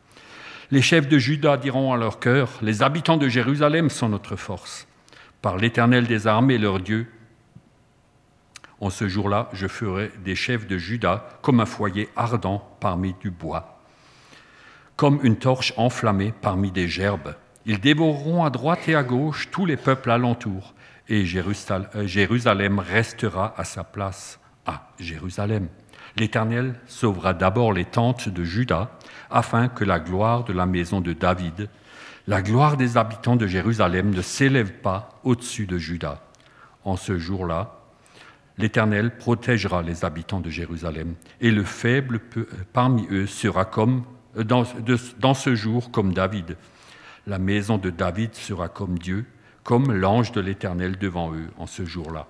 Les 0.71 0.83
chefs 0.83 1.09
de 1.09 1.19
Judas 1.19 1.57
diront 1.57 1.92
à 1.92 1.97
leur 1.97 2.19
cœur, 2.19 2.51
les 2.62 2.83
habitants 2.83 3.16
de 3.16 3.29
Jérusalem 3.29 3.90
sont 3.90 4.09
notre 4.09 4.37
force. 4.37 4.87
Par 5.42 5.57
l'Éternel 5.57 6.07
des 6.07 6.27
armées, 6.27 6.59
leur 6.59 6.81
Dieu, 6.81 7.07
en 8.81 8.90
ce 8.90 9.09
jour-là, 9.09 9.49
je 9.53 9.66
ferai 9.69 10.11
des 10.25 10.35
chefs 10.35 10.66
de 10.66 10.77
Judas 10.77 11.25
comme 11.40 11.61
un 11.61 11.66
foyer 11.66 12.09
ardent 12.16 12.62
parmi 12.81 13.14
du 13.21 13.31
bois, 13.31 13.75
comme 14.96 15.20
une 15.22 15.37
torche 15.37 15.72
enflammée 15.76 16.32
parmi 16.40 16.70
des 16.70 16.88
gerbes. 16.88 17.35
Ils 17.66 17.80
dévoreront 17.80 18.44
à 18.44 18.50
droite 18.50 18.88
et 18.88 18.94
à 18.94 19.02
gauche 19.02 19.48
tous 19.50 19.66
les 19.66 19.76
peuples 19.76 20.11
alentours 20.11 20.74
et 21.09 21.24
euh, 21.24 22.06
Jérusalem 22.06 22.78
restera 22.78 23.54
à 23.56 23.64
sa 23.64 23.85
place 23.85 24.40
à 24.64 24.88
Jérusalem. 24.98 25.68
L'Éternel 26.16 26.74
sauvera 26.87 27.35
d'abord 27.35 27.72
les 27.72 27.85
tentes 27.85 28.28
de 28.28 28.42
Juda, 28.42 28.90
afin 29.30 29.68
que 29.68 29.85
la 29.85 30.00
gloire 30.00 30.44
de 30.44 30.52
la 30.52 30.66
maison 30.66 31.00
de 31.00 31.12
David, 31.12 31.68
la 32.26 32.42
gloire 32.42 32.76
des 32.76 32.96
habitants 32.96 33.37
de 33.37 33.46
Jérusalem 33.46 34.11
ne 34.11 34.22
s'élève 34.22 34.72
pas 34.72 35.20
au-dessus 35.22 35.66
de 35.66 35.78
Juda. 35.78 36.22
En 36.85 36.96
ce 36.96 37.18
jour-là, 37.18 37.80
l'Éternel 38.59 39.16
protégera 39.16 39.82
les 39.82 40.04
habitants 40.04 40.40
de 40.40 40.50
Jérusalem, 40.50 41.14
et 41.40 41.50
le 41.50 41.64
faible 41.64 42.20
parmi 42.72 43.06
eux 43.11 43.26
sera 43.26 43.64
comme 43.64 44.04
dans, 44.44 45.35
ce 45.35 45.55
jour 45.55 45.90
comme 45.90 46.12
David. 46.12 46.57
La 47.27 47.38
maison 47.38 47.79
de 47.79 47.90
David 47.90 48.35
sera 48.35 48.68
comme 48.68 48.99
Dieu, 48.99 49.27
comme 49.64 49.92
l'ange 49.92 50.33
de 50.33 50.40
l'Éternel 50.40 50.99
devant 50.99 51.33
eux 51.35 51.49
en 51.59 51.66
ce 51.66 51.85
jour-là. 51.85 52.29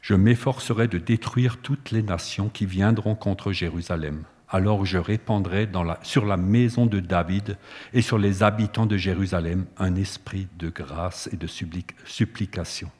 Je 0.00 0.14
m'efforcerai 0.14 0.86
de 0.86 0.98
détruire 0.98 1.56
toutes 1.56 1.90
les 1.90 2.02
nations 2.02 2.48
qui 2.48 2.66
viendront 2.66 3.16
contre 3.16 3.50
Jérusalem. 3.50 4.22
Alors 4.48 4.86
je 4.86 4.98
répandrai 4.98 5.68
sur 6.02 6.24
la 6.24 6.36
maison 6.36 6.86
de 6.86 7.00
David 7.00 7.58
et 7.92 8.02
sur 8.02 8.16
les 8.16 8.44
habitants 8.44 8.86
de 8.86 8.96
Jérusalem 8.96 9.66
un 9.76 9.96
esprit 9.96 10.46
de 10.58 10.68
grâce 10.68 11.28
et 11.32 11.36
de 11.36 11.48
supplication. 11.48 12.90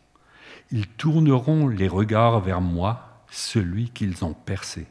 Ils 0.72 0.88
tourneront 0.88 1.68
les 1.68 1.86
regards 1.86 2.40
vers 2.40 2.60
moi, 2.60 3.22
celui 3.30 3.90
qu'ils 3.90 4.24
ont 4.24 4.34
percé. 4.34 4.86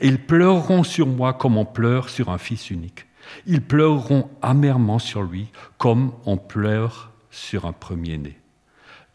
Et 0.00 0.08
ils 0.08 0.24
pleureront 0.24 0.82
sur 0.82 1.06
moi 1.06 1.32
comme 1.34 1.56
on 1.56 1.64
pleure 1.64 2.08
sur 2.08 2.30
un 2.30 2.38
fils 2.38 2.70
unique. 2.70 3.06
Ils 3.46 3.62
pleureront 3.62 4.30
amèrement 4.42 4.98
sur 4.98 5.22
lui 5.22 5.48
comme 5.78 6.12
on 6.26 6.36
pleure 6.36 7.10
sur 7.30 7.66
un 7.66 7.72
premier-né. 7.72 8.38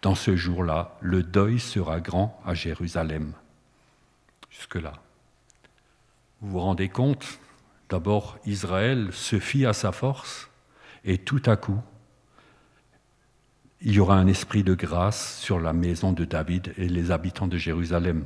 Dans 0.01 0.15
ce 0.15 0.35
jour-là, 0.35 0.97
le 1.01 1.23
deuil 1.23 1.59
sera 1.59 1.99
grand 1.99 2.39
à 2.45 2.53
Jérusalem. 2.53 3.33
Jusque-là. 4.49 4.93
Vous 6.41 6.51
vous 6.51 6.59
rendez 6.59 6.89
compte? 6.89 7.39
D'abord, 7.89 8.37
Israël 8.45 9.09
se 9.11 9.39
fie 9.39 9.65
à 9.65 9.73
sa 9.73 9.91
force 9.91 10.49
et 11.03 11.17
tout 11.17 11.41
à 11.45 11.55
coup, 11.55 11.79
il 13.81 13.93
y 13.93 13.99
aura 13.99 14.15
un 14.15 14.27
esprit 14.27 14.63
de 14.63 14.73
grâce 14.73 15.39
sur 15.39 15.59
la 15.59 15.73
maison 15.73 16.11
de 16.11 16.25
David 16.25 16.73
et 16.77 16.89
les 16.89 17.11
habitants 17.11 17.47
de 17.47 17.57
Jérusalem. 17.57 18.25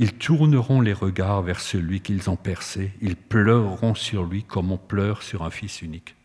Ils 0.00 0.14
tourneront 0.14 0.80
les 0.80 0.94
regards 0.94 1.42
vers 1.42 1.60
celui 1.60 2.00
qu'ils 2.00 2.30
ont 2.30 2.36
percé, 2.36 2.94
ils 3.02 3.16
pleureront 3.16 3.94
sur 3.94 4.24
lui 4.24 4.44
comme 4.44 4.72
on 4.72 4.78
pleure 4.78 5.22
sur 5.22 5.42
un 5.42 5.50
fils 5.50 5.82
unique. 5.82 6.16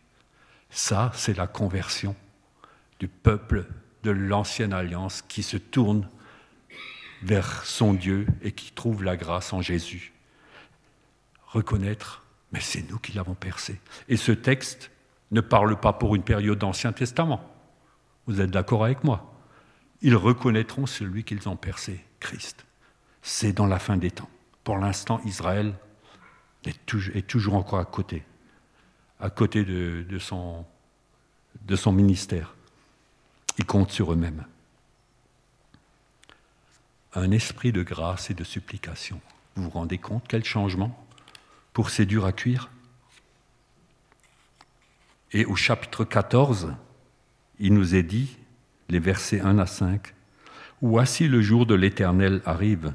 Ça, 0.70 1.12
c'est 1.14 1.36
la 1.36 1.46
conversion 1.46 2.16
du 3.00 3.06
peuple 3.06 3.66
de 4.02 4.10
l'ancienne 4.10 4.72
alliance 4.72 5.20
qui 5.20 5.42
se 5.42 5.58
tourne 5.58 6.08
vers 7.22 7.66
son 7.66 7.92
Dieu 7.92 8.26
et 8.40 8.52
qui 8.52 8.72
trouve 8.72 9.04
la 9.04 9.18
grâce 9.18 9.52
en 9.52 9.60
Jésus. 9.60 10.14
Reconnaître, 11.46 12.24
mais 12.52 12.60
c'est 12.60 12.90
nous 12.90 12.98
qui 12.98 13.12
l'avons 13.12 13.34
percé. 13.34 13.78
Et 14.08 14.16
ce 14.16 14.32
texte 14.32 14.90
ne 15.32 15.42
parle 15.42 15.78
pas 15.78 15.92
pour 15.92 16.16
une 16.16 16.22
période 16.22 16.58
d'Ancien 16.58 16.92
Testament. 16.92 17.44
Vous 18.26 18.40
êtes 18.40 18.50
d'accord 18.50 18.86
avec 18.86 19.04
moi? 19.04 19.38
Ils 20.00 20.16
reconnaîtront 20.16 20.86
celui 20.86 21.24
qu'ils 21.24 21.46
ont 21.46 21.56
percé, 21.56 22.02
Christ 22.20 22.65
c'est 23.26 23.52
dans 23.52 23.66
la 23.66 23.80
fin 23.80 23.96
des 23.96 24.12
temps. 24.12 24.30
Pour 24.62 24.78
l'instant, 24.78 25.20
Israël 25.24 25.74
est 26.64 27.26
toujours, 27.26 27.54
encore 27.54 27.80
à 27.80 27.84
côté, 27.84 28.22
à 29.18 29.30
côté 29.30 29.64
de, 29.64 30.18
son, 30.20 30.64
ministère. 31.92 32.54
Ils 33.58 33.66
comptent 33.66 33.90
sur 33.90 34.12
eux-mêmes. 34.12 34.44
Un 37.14 37.32
esprit 37.32 37.72
de 37.72 37.82
grâce 37.82 38.30
et 38.30 38.34
de 38.34 38.44
supplication. 38.44 39.20
Vous 39.56 39.64
vous 39.64 39.70
rendez 39.70 39.98
compte 39.98 40.24
quel 40.28 40.44
changement 40.44 40.96
pour 41.72 41.90
ces 41.90 42.06
durs 42.06 42.26
à 42.26 42.32
cuire? 42.32 42.70
Et 45.32 45.44
au 45.44 45.56
chapitre 45.56 46.04
14, 46.04 46.74
il 47.58 47.74
nous 47.74 47.96
est 47.96 48.04
dit, 48.04 48.38
les 48.88 49.00
versets 49.00 49.40
1 49.40 49.58
à 49.58 49.66
5, 49.66 50.14
Voici 50.80 51.26
le 51.26 51.40
jour 51.40 51.66
de 51.66 51.74
l'Éternel 51.74 52.40
arrive, 52.44 52.92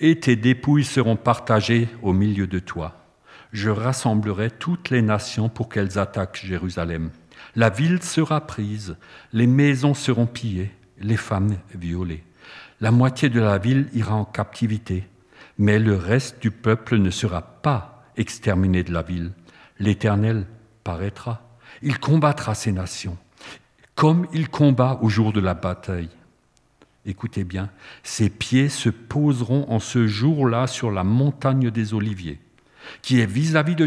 et 0.00 0.20
tes 0.20 0.36
dépouilles 0.36 0.84
seront 0.84 1.16
partagées 1.16 1.88
au 2.02 2.12
milieu 2.12 2.46
de 2.46 2.58
toi. 2.58 3.06
Je 3.52 3.70
rassemblerai 3.70 4.50
toutes 4.50 4.90
les 4.90 5.02
nations 5.02 5.48
pour 5.48 5.68
qu'elles 5.68 5.98
attaquent 5.98 6.42
Jérusalem. 6.44 7.10
La 7.54 7.70
ville 7.70 8.02
sera 8.02 8.46
prise, 8.46 8.96
les 9.32 9.46
maisons 9.46 9.94
seront 9.94 10.26
pillées, 10.26 10.72
les 10.98 11.16
femmes 11.16 11.56
violées. 11.74 12.24
La 12.80 12.90
moitié 12.90 13.28
de 13.30 13.40
la 13.40 13.58
ville 13.58 13.88
ira 13.94 14.14
en 14.14 14.24
captivité, 14.24 15.06
mais 15.58 15.78
le 15.78 15.96
reste 15.96 16.42
du 16.42 16.50
peuple 16.50 16.98
ne 16.98 17.10
sera 17.10 17.40
pas 17.40 18.04
exterminé 18.16 18.82
de 18.82 18.92
la 18.92 19.02
ville. 19.02 19.32
L'Éternel 19.78 20.46
paraîtra, 20.84 21.42
il 21.82 21.98
combattra 21.98 22.54
ces 22.54 22.72
nations, 22.72 23.16
comme 23.94 24.26
il 24.32 24.48
combat 24.48 24.98
au 25.00 25.08
jour 25.08 25.32
de 25.32 25.40
la 25.40 25.54
bataille. 25.54 26.10
Écoutez 27.08 27.44
bien, 27.44 27.70
ses 28.02 28.28
pieds 28.28 28.68
se 28.68 28.88
poseront 28.90 29.66
en 29.68 29.78
ce 29.78 30.08
jour-là 30.08 30.66
sur 30.66 30.90
la 30.90 31.04
montagne 31.04 31.70
des 31.70 31.94
Oliviers, 31.94 32.40
qui 33.00 33.20
est 33.20 33.26
vis-à-vis 33.26 33.76
de 33.76 33.86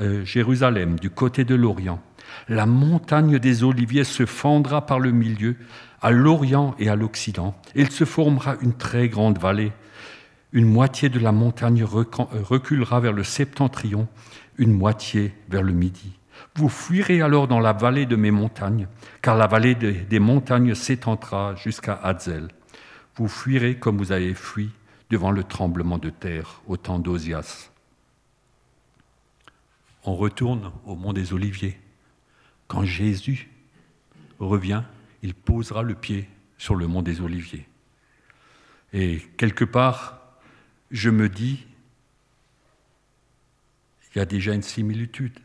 euh, 0.00 0.24
Jérusalem, 0.24 1.00
du 1.00 1.10
côté 1.10 1.44
de 1.44 1.56
l'Orient. 1.56 2.00
La 2.48 2.64
montagne 2.64 3.40
des 3.40 3.64
Oliviers 3.64 4.04
se 4.04 4.24
fendra 4.24 4.86
par 4.86 5.00
le 5.00 5.10
milieu, 5.10 5.56
à 6.00 6.12
l'Orient 6.12 6.76
et 6.78 6.88
à 6.88 6.94
l'Occident. 6.94 7.60
Il 7.74 7.90
se 7.90 8.04
formera 8.04 8.54
une 8.62 8.74
très 8.74 9.08
grande 9.08 9.38
vallée. 9.38 9.72
Une 10.52 10.66
moitié 10.66 11.08
de 11.08 11.18
la 11.18 11.32
montagne 11.32 11.82
reculera 11.82 13.00
vers 13.00 13.12
le 13.12 13.24
septentrion, 13.24 14.06
une 14.58 14.72
moitié 14.72 15.34
vers 15.48 15.64
le 15.64 15.72
midi. 15.72 16.17
Vous 16.58 16.68
fuirez 16.68 17.20
alors 17.20 17.46
dans 17.46 17.60
la 17.60 17.72
vallée 17.72 18.04
de 18.04 18.16
mes 18.16 18.32
montagnes, 18.32 18.88
car 19.22 19.36
la 19.36 19.46
vallée 19.46 19.76
des 19.76 20.18
montagnes 20.18 20.74
s'étendra 20.74 21.54
jusqu'à 21.54 21.94
Hazel. 21.94 22.48
Vous 23.14 23.28
fuirez 23.28 23.78
comme 23.78 23.96
vous 23.96 24.10
avez 24.10 24.34
fui 24.34 24.72
devant 25.08 25.30
le 25.30 25.44
tremblement 25.44 25.98
de 25.98 26.10
terre 26.10 26.60
au 26.66 26.76
temps 26.76 26.98
d'Osias. 26.98 27.70
On 30.02 30.16
retourne 30.16 30.72
au 30.84 30.96
mont 30.96 31.12
des 31.12 31.32
Oliviers. 31.32 31.78
Quand 32.66 32.82
Jésus 32.82 33.48
revient, 34.40 34.82
il 35.22 35.34
posera 35.34 35.84
le 35.84 35.94
pied 35.94 36.28
sur 36.56 36.74
le 36.74 36.88
mont 36.88 37.02
des 37.02 37.20
Oliviers. 37.20 37.68
Et 38.92 39.20
quelque 39.36 39.64
part, 39.64 40.18
je 40.90 41.10
me 41.10 41.28
dis, 41.28 41.64
il 44.12 44.18
y 44.18 44.20
a 44.20 44.24
déjà 44.24 44.54
une 44.54 44.62
similitude 44.62 45.38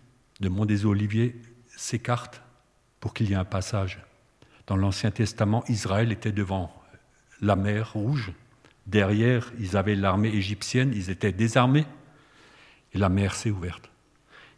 le 0.43 0.49
mont 0.49 0.65
des 0.65 0.85
Oliviers 0.85 1.35
s'écarte 1.75 2.41
pour 2.99 3.13
qu'il 3.13 3.29
y 3.29 3.33
ait 3.33 3.37
un 3.37 3.45
passage. 3.45 3.99
Dans 4.67 4.77
l'Ancien 4.77 5.11
Testament, 5.11 5.63
Israël 5.67 6.11
était 6.11 6.31
devant 6.31 6.73
la 7.41 7.55
mer 7.55 7.93
Rouge. 7.93 8.31
Derrière, 8.85 9.51
ils 9.59 9.77
avaient 9.77 9.95
l'armée 9.95 10.29
égyptienne, 10.29 10.91
ils 10.93 11.09
étaient 11.09 11.31
désarmés, 11.31 11.85
et 12.93 12.97
la 12.97 13.09
mer 13.09 13.35
s'est 13.35 13.49
ouverte. 13.49 13.89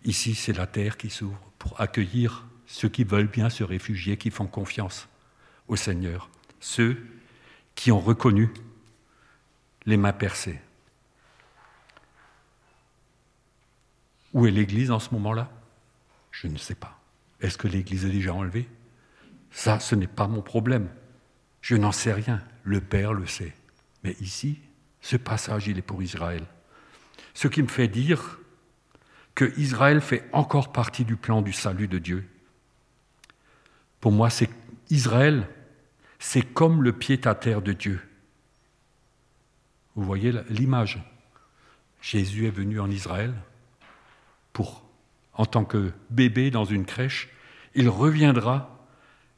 Ici, 0.03 0.35
c'est 0.35 0.53
la 0.53 0.67
terre 0.67 0.97
qui 0.97 1.09
s'ouvre 1.09 1.39
pour 1.57 1.79
accueillir 1.79 2.45
ceux 2.67 2.89
qui 2.89 3.03
veulent 3.03 3.27
bien 3.27 3.49
se 3.49 3.63
réfugier, 3.63 4.17
qui 4.17 4.31
font 4.31 4.47
confiance 4.47 5.07
au 5.67 5.75
Seigneur, 5.75 6.29
ceux 6.59 6.97
qui 7.75 7.91
ont 7.91 7.99
reconnu 7.99 8.51
les 9.85 9.97
mains 9.97 10.13
percées. 10.13 10.59
Où 14.33 14.47
est 14.47 14.51
l'Église 14.51 14.91
en 14.91 14.99
ce 14.99 15.13
moment-là? 15.13 15.49
Je 16.41 16.47
ne 16.47 16.57
sais 16.57 16.75
pas. 16.75 16.99
Est-ce 17.39 17.57
que 17.57 17.67
l'Église 17.67 18.05
est 18.05 18.09
déjà 18.09 18.33
enlevée 18.33 18.67
Ça, 19.51 19.79
ce 19.79 19.95
n'est 19.95 20.07
pas 20.07 20.27
mon 20.27 20.41
problème. 20.41 20.89
Je 21.61 21.75
n'en 21.75 21.91
sais 21.91 22.11
rien. 22.11 22.41
Le 22.63 22.81
Père 22.81 23.13
le 23.13 23.25
sait. 23.25 23.53
Mais 24.03 24.15
ici, 24.19 24.59
ce 25.01 25.15
passage, 25.17 25.67
il 25.67 25.77
est 25.77 25.81
pour 25.83 26.03
Israël. 26.03 26.43
Ce 27.33 27.47
qui 27.47 27.61
me 27.61 27.67
fait 27.67 27.87
dire 27.87 28.39
que 29.33 29.57
Israël 29.57 30.01
fait 30.01 30.27
encore 30.33 30.71
partie 30.71 31.05
du 31.05 31.15
plan 31.15 31.41
du 31.41 31.53
salut 31.53 31.87
de 31.87 31.99
Dieu. 31.99 32.27
Pour 34.01 34.11
moi, 34.11 34.29
c'est 34.29 34.49
Israël, 34.89 35.47
c'est 36.19 36.41
comme 36.41 36.83
le 36.83 36.93
pied 36.93 37.19
à 37.25 37.35
terre 37.35 37.61
de 37.61 37.73
Dieu. 37.73 38.01
Vous 39.95 40.03
voyez 40.03 40.33
l'image. 40.49 41.01
Jésus 42.01 42.45
est 42.45 42.51
venu 42.51 42.79
en 42.79 42.91
Israël 42.91 43.33
pour 44.53 44.84
en 45.35 45.45
tant 45.45 45.65
que 45.65 45.91
bébé 46.09 46.49
dans 46.51 46.65
une 46.65 46.85
crèche, 46.85 47.29
il 47.75 47.89
reviendra 47.89 48.87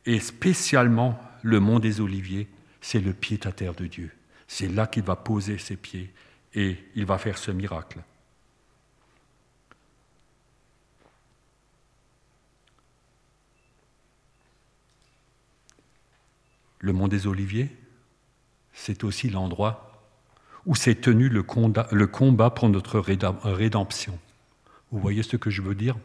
et 0.06 0.20
spécialement 0.20 1.20
le 1.42 1.60
mont 1.60 1.80
des 1.80 2.02
Oliviers, 2.02 2.48
c'est 2.82 3.00
le 3.00 3.14
pied 3.14 3.40
à 3.46 3.52
terre 3.52 3.74
de 3.74 3.88
Dieu. 3.88 4.12
C'est 4.48 4.68
là 4.68 4.88
qu'il 4.88 5.04
va 5.04 5.16
poser 5.16 5.58
ses 5.58 5.76
pieds 5.76 6.14
et 6.54 6.78
il 6.96 7.06
va 7.06 7.18
faire 7.18 7.38
ce 7.38 7.52
miracle. 7.52 8.00
Le 16.80 16.94
mont 16.94 17.08
des 17.08 17.28
Oliviers, 17.28 17.76
c'est 18.72 19.04
aussi 19.04 19.30
l'endroit 19.30 19.84
où 20.66 20.76
s'est 20.76 20.96
tenu 20.96 21.28
le 21.28 21.44
combat 21.44 22.50
pour 22.52 22.70
notre 22.70 23.00
rédemption. 23.00 24.20
Vous 24.92 25.00
voyez 25.00 25.24
ce 25.24 25.38
que 25.38 25.50
je 25.50 25.62
veux 25.62 25.76
dire? 25.76 25.98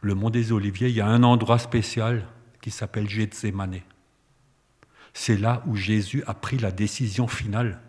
Le 0.00 0.14
mont 0.14 0.30
des 0.30 0.52
Oliviers, 0.52 0.88
il 0.88 0.94
y 0.94 1.00
a 1.00 1.06
un 1.06 1.22
endroit 1.22 1.58
spécial 1.58 2.26
qui 2.60 2.70
s'appelle 2.70 3.08
Gethsemane. 3.08 3.80
C'est 5.14 5.36
là 5.36 5.62
où 5.66 5.76
Jésus 5.76 6.24
a 6.26 6.34
pris 6.34 6.58
la 6.58 6.72
décision 6.72 7.28
finale 7.28 7.80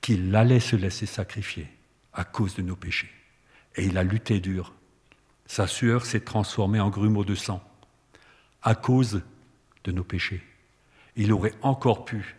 qu'il 0.00 0.34
allait 0.34 0.60
se 0.60 0.76
laisser 0.76 1.06
sacrifier 1.06 1.68
à 2.12 2.24
cause 2.24 2.54
de 2.56 2.62
nos 2.62 2.76
péchés. 2.76 3.10
Et 3.76 3.84
il 3.86 3.98
a 3.98 4.02
lutté 4.02 4.40
dur. 4.40 4.74
Sa 5.46 5.66
sueur 5.66 6.04
s'est 6.04 6.20
transformée 6.20 6.80
en 6.80 6.90
grumeaux 6.90 7.24
de 7.24 7.34
sang 7.34 7.62
à 8.62 8.74
cause 8.74 9.22
de 9.84 9.92
nos 9.92 10.02
péchés. 10.02 10.42
Il 11.14 11.32
aurait 11.32 11.54
encore 11.62 12.04
pu 12.04 12.36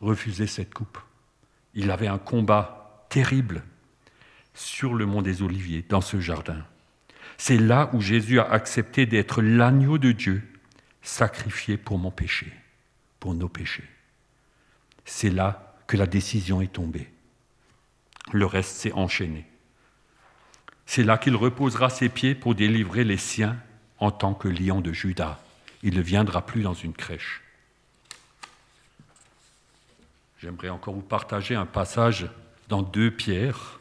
refuser 0.00 0.46
cette 0.46 0.74
coupe. 0.74 0.98
Il 1.74 1.90
avait 1.90 2.08
un 2.08 2.18
combat 2.18 3.06
terrible 3.08 3.62
sur 4.54 4.94
le 4.94 5.06
mont 5.06 5.22
des 5.22 5.42
Oliviers, 5.42 5.84
dans 5.88 6.00
ce 6.00 6.20
jardin. 6.20 6.64
C'est 7.38 7.56
là 7.56 7.90
où 7.92 8.00
Jésus 8.00 8.38
a 8.38 8.50
accepté 8.50 9.06
d'être 9.06 9.40
l'agneau 9.40 9.98
de 9.98 10.12
Dieu, 10.12 10.42
sacrifié 11.02 11.76
pour 11.76 11.98
mon 11.98 12.10
péché, 12.10 12.52
pour 13.18 13.34
nos 13.34 13.48
péchés. 13.48 13.88
C'est 15.04 15.30
là 15.30 15.74
que 15.86 15.96
la 15.96 16.06
décision 16.06 16.60
est 16.60 16.72
tombée. 16.72 17.10
Le 18.32 18.46
reste 18.46 18.76
s'est 18.76 18.92
enchaîné. 18.92 19.46
C'est 20.86 21.02
là 21.02 21.18
qu'il 21.18 21.34
reposera 21.34 21.88
ses 21.88 22.08
pieds 22.08 22.34
pour 22.34 22.54
délivrer 22.54 23.04
les 23.04 23.16
siens 23.16 23.56
en 23.98 24.10
tant 24.10 24.34
que 24.34 24.48
lion 24.48 24.80
de 24.80 24.92
Judas. 24.92 25.40
Il 25.82 25.94
ne 25.94 26.02
viendra 26.02 26.44
plus 26.44 26.62
dans 26.62 26.74
une 26.74 26.92
crèche. 26.92 27.42
J'aimerais 30.38 30.68
encore 30.68 30.94
vous 30.94 31.00
partager 31.00 31.54
un 31.54 31.66
passage 31.66 32.26
dans 32.68 32.82
deux 32.82 33.10
pierres 33.10 33.79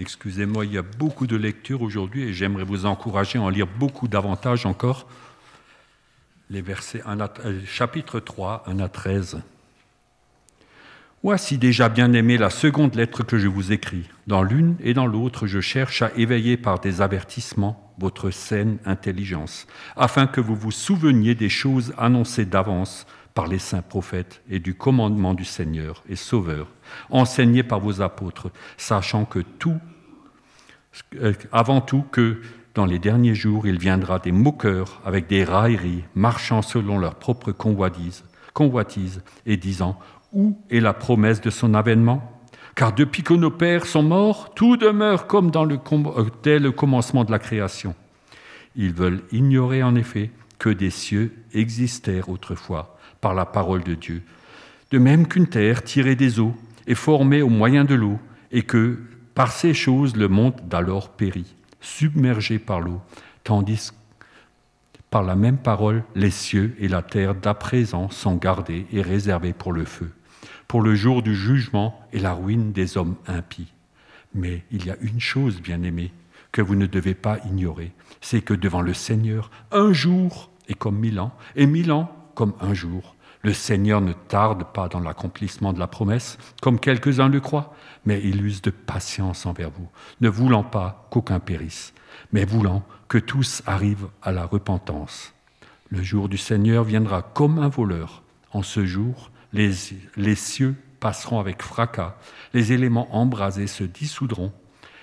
Excusez-moi, 0.00 0.64
il 0.64 0.72
y 0.72 0.78
a 0.78 0.82
beaucoup 0.82 1.26
de 1.26 1.36
lectures 1.36 1.82
aujourd'hui 1.82 2.22
et 2.22 2.32
j'aimerais 2.32 2.64
vous 2.64 2.86
encourager 2.86 3.38
à 3.38 3.42
en 3.42 3.50
lire 3.50 3.66
beaucoup 3.66 4.08
davantage 4.08 4.64
encore. 4.64 5.06
Les 6.48 6.62
versets 6.62 7.02
1 7.04 7.20
euh, 7.20 7.60
chapitre 7.66 8.18
3, 8.18 8.64
1 8.66 8.80
à 8.80 8.88
13. 8.88 9.42
Voici 11.22 11.58
déjà 11.58 11.90
bien 11.90 12.14
aimé 12.14 12.38
la 12.38 12.48
seconde 12.48 12.94
lettre 12.94 13.24
que 13.24 13.36
je 13.36 13.46
vous 13.46 13.72
écris. 13.72 14.08
Dans 14.26 14.42
l'une 14.42 14.76
et 14.80 14.94
dans 14.94 15.06
l'autre, 15.06 15.46
je 15.46 15.60
cherche 15.60 16.00
à 16.00 16.10
éveiller 16.16 16.56
par 16.56 16.80
des 16.80 17.02
avertissements 17.02 17.92
votre 17.98 18.30
saine 18.30 18.78
intelligence, 18.86 19.66
afin 19.96 20.26
que 20.26 20.40
vous 20.40 20.56
vous 20.56 20.70
souveniez 20.70 21.34
des 21.34 21.50
choses 21.50 21.92
annoncées 21.98 22.46
d'avance 22.46 23.06
par 23.34 23.46
les 23.46 23.58
saints 23.58 23.82
prophètes 23.82 24.42
et 24.50 24.58
du 24.58 24.74
commandement 24.74 25.34
du 25.34 25.44
Seigneur 25.44 26.02
et 26.08 26.16
Sauveur, 26.16 26.66
enseigné 27.10 27.62
par 27.62 27.80
vos 27.80 28.00
apôtres, 28.02 28.50
sachant 28.76 29.24
que 29.24 29.40
tout, 29.40 29.78
euh, 31.16 31.32
avant 31.52 31.80
tout 31.80 32.04
que 32.10 32.40
dans 32.74 32.86
les 32.86 32.98
derniers 32.98 33.34
jours, 33.34 33.66
il 33.66 33.78
viendra 33.78 34.18
des 34.18 34.32
moqueurs 34.32 35.00
avec 35.04 35.26
des 35.26 35.44
railleries, 35.44 36.04
marchant 36.14 36.62
selon 36.62 36.98
leur 36.98 37.16
propre 37.16 37.52
convoitise, 37.52 38.24
et 39.46 39.56
disant 39.56 39.98
Où 40.32 40.58
est 40.70 40.80
la 40.80 40.92
promesse 40.92 41.40
de 41.40 41.50
son 41.50 41.74
avènement? 41.74 42.40
Car 42.76 42.92
depuis 42.92 43.22
que 43.22 43.34
nos 43.34 43.50
pères 43.50 43.86
sont 43.86 44.02
morts, 44.02 44.54
tout 44.54 44.76
demeure 44.76 45.26
comme 45.26 45.50
dans 45.50 45.68
euh, 45.68 46.26
dès 46.42 46.58
le 46.58 46.70
commencement 46.70 47.24
de 47.24 47.32
la 47.32 47.38
création. 47.38 47.94
Ils 48.76 48.92
veulent 48.92 49.22
ignorer 49.32 49.82
en 49.82 49.96
effet 49.96 50.30
que 50.58 50.70
des 50.70 50.90
cieux 50.90 51.34
existèrent 51.52 52.28
autrefois 52.28 52.96
par 53.20 53.34
la 53.34 53.46
parole 53.46 53.82
de 53.82 53.94
Dieu. 53.94 54.22
De 54.90 54.98
même 54.98 55.26
qu'une 55.26 55.46
terre 55.46 55.84
tirée 55.84 56.16
des 56.16 56.40
eaux 56.40 56.54
est 56.86 56.94
formée 56.94 57.42
au 57.42 57.48
moyen 57.48 57.84
de 57.84 57.94
l'eau, 57.94 58.18
et 58.52 58.62
que 58.62 58.98
par 59.34 59.52
ces 59.52 59.74
choses 59.74 60.16
le 60.16 60.28
monde 60.28 60.60
d'alors 60.64 61.10
périt, 61.10 61.54
submergé 61.80 62.58
par 62.58 62.80
l'eau, 62.80 63.00
tandis 63.44 63.92
Par 65.10 65.22
la 65.22 65.34
même 65.34 65.58
parole, 65.58 66.04
les 66.14 66.30
cieux 66.30 66.74
et 66.78 66.88
la 66.88 67.02
terre 67.02 67.34
d'à 67.34 67.54
présent 67.54 68.10
sont 68.10 68.36
gardés 68.36 68.86
et 68.92 69.02
réservés 69.02 69.52
pour 69.52 69.72
le 69.72 69.84
feu, 69.84 70.12
pour 70.68 70.82
le 70.82 70.94
jour 70.94 71.22
du 71.22 71.34
jugement 71.34 72.00
et 72.12 72.18
la 72.18 72.32
ruine 72.32 72.72
des 72.72 72.96
hommes 72.96 73.16
impies. 73.26 73.72
Mais 74.34 74.62
il 74.70 74.86
y 74.86 74.90
a 74.90 74.96
une 75.00 75.20
chose, 75.20 75.60
bien-aimés, 75.60 76.12
que 76.52 76.62
vous 76.62 76.74
ne 76.74 76.86
devez 76.86 77.14
pas 77.14 77.38
ignorer, 77.46 77.92
c'est 78.20 78.40
que 78.40 78.54
devant 78.54 78.82
le 78.82 78.94
Seigneur, 78.94 79.50
un 79.70 79.92
jour 79.92 80.50
est 80.68 80.74
comme 80.74 80.98
mille 80.98 81.20
ans, 81.20 81.32
et 81.56 81.66
mille 81.66 81.92
ans 81.92 82.19
comme 82.40 82.54
un 82.62 82.72
jour. 82.72 83.16
Le 83.42 83.52
Seigneur 83.52 84.00
ne 84.00 84.14
tarde 84.14 84.64
pas 84.72 84.88
dans 84.88 85.00
l'accomplissement 85.00 85.74
de 85.74 85.78
la 85.78 85.86
promesse, 85.86 86.38
comme 86.62 86.80
quelques-uns 86.80 87.28
le 87.28 87.38
croient, 87.38 87.74
mais 88.06 88.18
il 88.24 88.42
use 88.42 88.62
de 88.62 88.70
patience 88.70 89.44
envers 89.44 89.68
vous, 89.68 89.90
ne 90.22 90.30
voulant 90.30 90.62
pas 90.62 91.06
qu'aucun 91.10 91.38
périsse, 91.38 91.92
mais 92.32 92.46
voulant 92.46 92.82
que 93.08 93.18
tous 93.18 93.62
arrivent 93.66 94.08
à 94.22 94.32
la 94.32 94.46
repentance. 94.46 95.34
Le 95.90 96.02
jour 96.02 96.30
du 96.30 96.38
Seigneur 96.38 96.82
viendra 96.82 97.20
comme 97.20 97.58
un 97.58 97.68
voleur. 97.68 98.22
En 98.52 98.62
ce 98.62 98.86
jour, 98.86 99.30
les, 99.52 99.72
les 100.16 100.34
cieux 100.34 100.74
passeront 100.98 101.40
avec 101.40 101.60
fracas, 101.60 102.16
les 102.54 102.72
éléments 102.72 103.14
embrasés 103.14 103.66
se 103.66 103.84
dissoudront, 103.84 104.50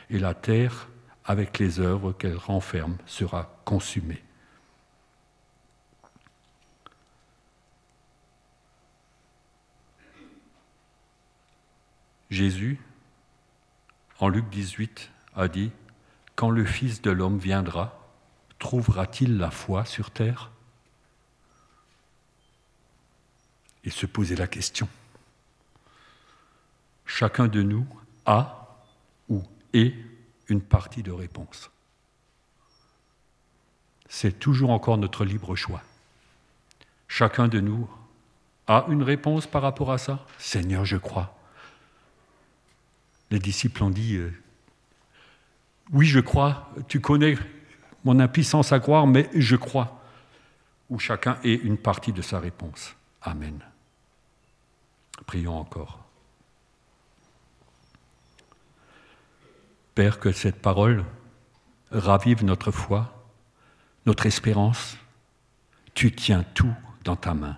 et 0.09 0.17
la 0.17 0.33
terre, 0.33 0.89
avec 1.23 1.59
les 1.59 1.79
œuvres 1.79 2.13
qu'elle 2.13 2.35
renferme, 2.35 2.97
sera 3.05 3.61
consumée. 3.63 4.23
Jésus, 12.29 12.79
en 14.19 14.27
Luc 14.27 14.49
18, 14.49 15.11
a 15.35 15.47
dit, 15.47 15.71
Quand 16.35 16.49
le 16.49 16.65
Fils 16.65 17.01
de 17.01 17.11
l'homme 17.11 17.37
viendra, 17.37 17.97
trouvera-t-il 18.59 19.37
la 19.37 19.51
foi 19.51 19.85
sur 19.85 20.11
terre? 20.11 20.51
Et 23.83 23.89
se 23.89 24.05
poser 24.05 24.35
la 24.35 24.47
question. 24.47 24.89
Chacun 27.05 27.47
de 27.47 27.61
nous 27.61 27.87
a 28.25 28.83
ou 29.29 29.43
est 29.73 29.95
une 30.49 30.61
partie 30.61 31.03
de 31.03 31.11
réponse. 31.11 31.71
C'est 34.09 34.39
toujours 34.39 34.71
encore 34.71 34.97
notre 34.97 35.23
libre 35.23 35.55
choix. 35.55 35.81
Chacun 37.07 37.47
de 37.47 37.61
nous 37.61 37.89
a 38.67 38.85
une 38.89 39.03
réponse 39.03 39.47
par 39.47 39.61
rapport 39.61 39.91
à 39.91 39.97
ça? 39.97 40.25
Seigneur, 40.37 40.83
je 40.83 40.97
crois. 40.97 41.36
Les 43.31 43.39
disciples 43.39 43.83
ont 43.83 43.89
dit, 43.89 44.15
euh, 44.15 44.31
oui, 45.91 46.05
je 46.05 46.19
crois, 46.19 46.71
tu 46.87 46.99
connais 46.99 47.37
mon 48.03 48.19
impuissance 48.19 48.71
à 48.71 48.79
croire, 48.79 49.07
mais 49.07 49.29
je 49.33 49.55
crois. 49.55 50.01
Où 50.89 50.99
chacun 50.99 51.37
ait 51.43 51.55
une 51.55 51.77
partie 51.77 52.13
de 52.13 52.21
sa 52.21 52.39
réponse. 52.39 52.95
Amen. 53.21 53.59
Prions 55.25 55.59
encore. 55.59 56.05
Père, 59.95 60.19
que 60.19 60.31
cette 60.31 60.61
parole 60.61 61.03
ravive 61.91 62.45
notre 62.45 62.71
foi, 62.71 63.27
notre 64.05 64.25
espérance. 64.25 64.97
Tu 65.93 66.13
tiens 66.13 66.45
tout 66.53 66.73
dans 67.03 67.15
ta 67.15 67.33
main. 67.33 67.57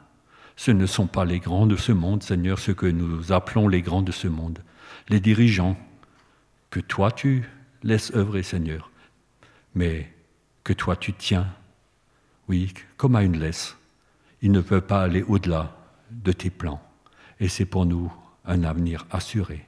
Ce 0.56 0.72
ne 0.72 0.86
sont 0.86 1.08
pas 1.08 1.26
les 1.26 1.40
grands 1.40 1.68
de 1.68 1.76
ce 1.76 1.92
monde, 1.92 2.24
Seigneur, 2.24 2.58
ce 2.58 2.72
que 2.72 2.86
nous 2.86 3.32
appelons 3.32 3.68
les 3.68 3.82
grands 3.82 4.02
de 4.02 4.12
ce 4.12 4.28
monde 4.28 4.60
les 5.10 5.20
dirigeants, 5.20 5.78
que 6.70 6.80
toi 6.80 7.12
tu 7.12 7.50
laisses 7.84 8.14
œuvrer, 8.14 8.44
Seigneur, 8.44 8.92
mais 9.76 10.12
que 10.64 10.74
toi 10.74 10.96
tu 10.96 11.14
tiens, 11.14 11.48
oui, 12.48 12.74
comme 12.98 13.16
à 13.16 13.24
une 13.24 13.40
laisse. 13.40 13.76
Il 14.42 14.52
ne 14.52 14.62
peut 14.62 14.82
pas 14.82 15.02
aller 15.02 15.24
au-delà 15.24 15.76
de 16.12 16.32
tes 16.32 16.50
plans. 16.50 16.82
Et 17.40 17.50
c'est 17.50 17.66
pour 17.66 17.86
nous 17.86 18.12
un 18.46 18.64
avenir 18.64 19.06
assuré. 19.12 19.66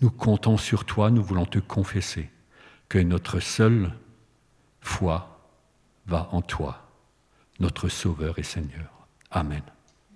Nous 0.00 0.10
comptons 0.10 0.56
sur 0.56 0.84
toi, 0.84 1.10
nous 1.10 1.22
voulons 1.22 1.46
te 1.46 1.58
confesser 1.58 2.30
que 2.88 2.98
notre 2.98 3.40
seule 3.40 3.92
foi 4.80 5.40
va 6.06 6.28
en 6.32 6.42
toi, 6.42 6.88
notre 7.58 7.88
Sauveur 7.88 8.38
et 8.38 8.42
Seigneur. 8.42 8.90
Amen. 9.30 9.62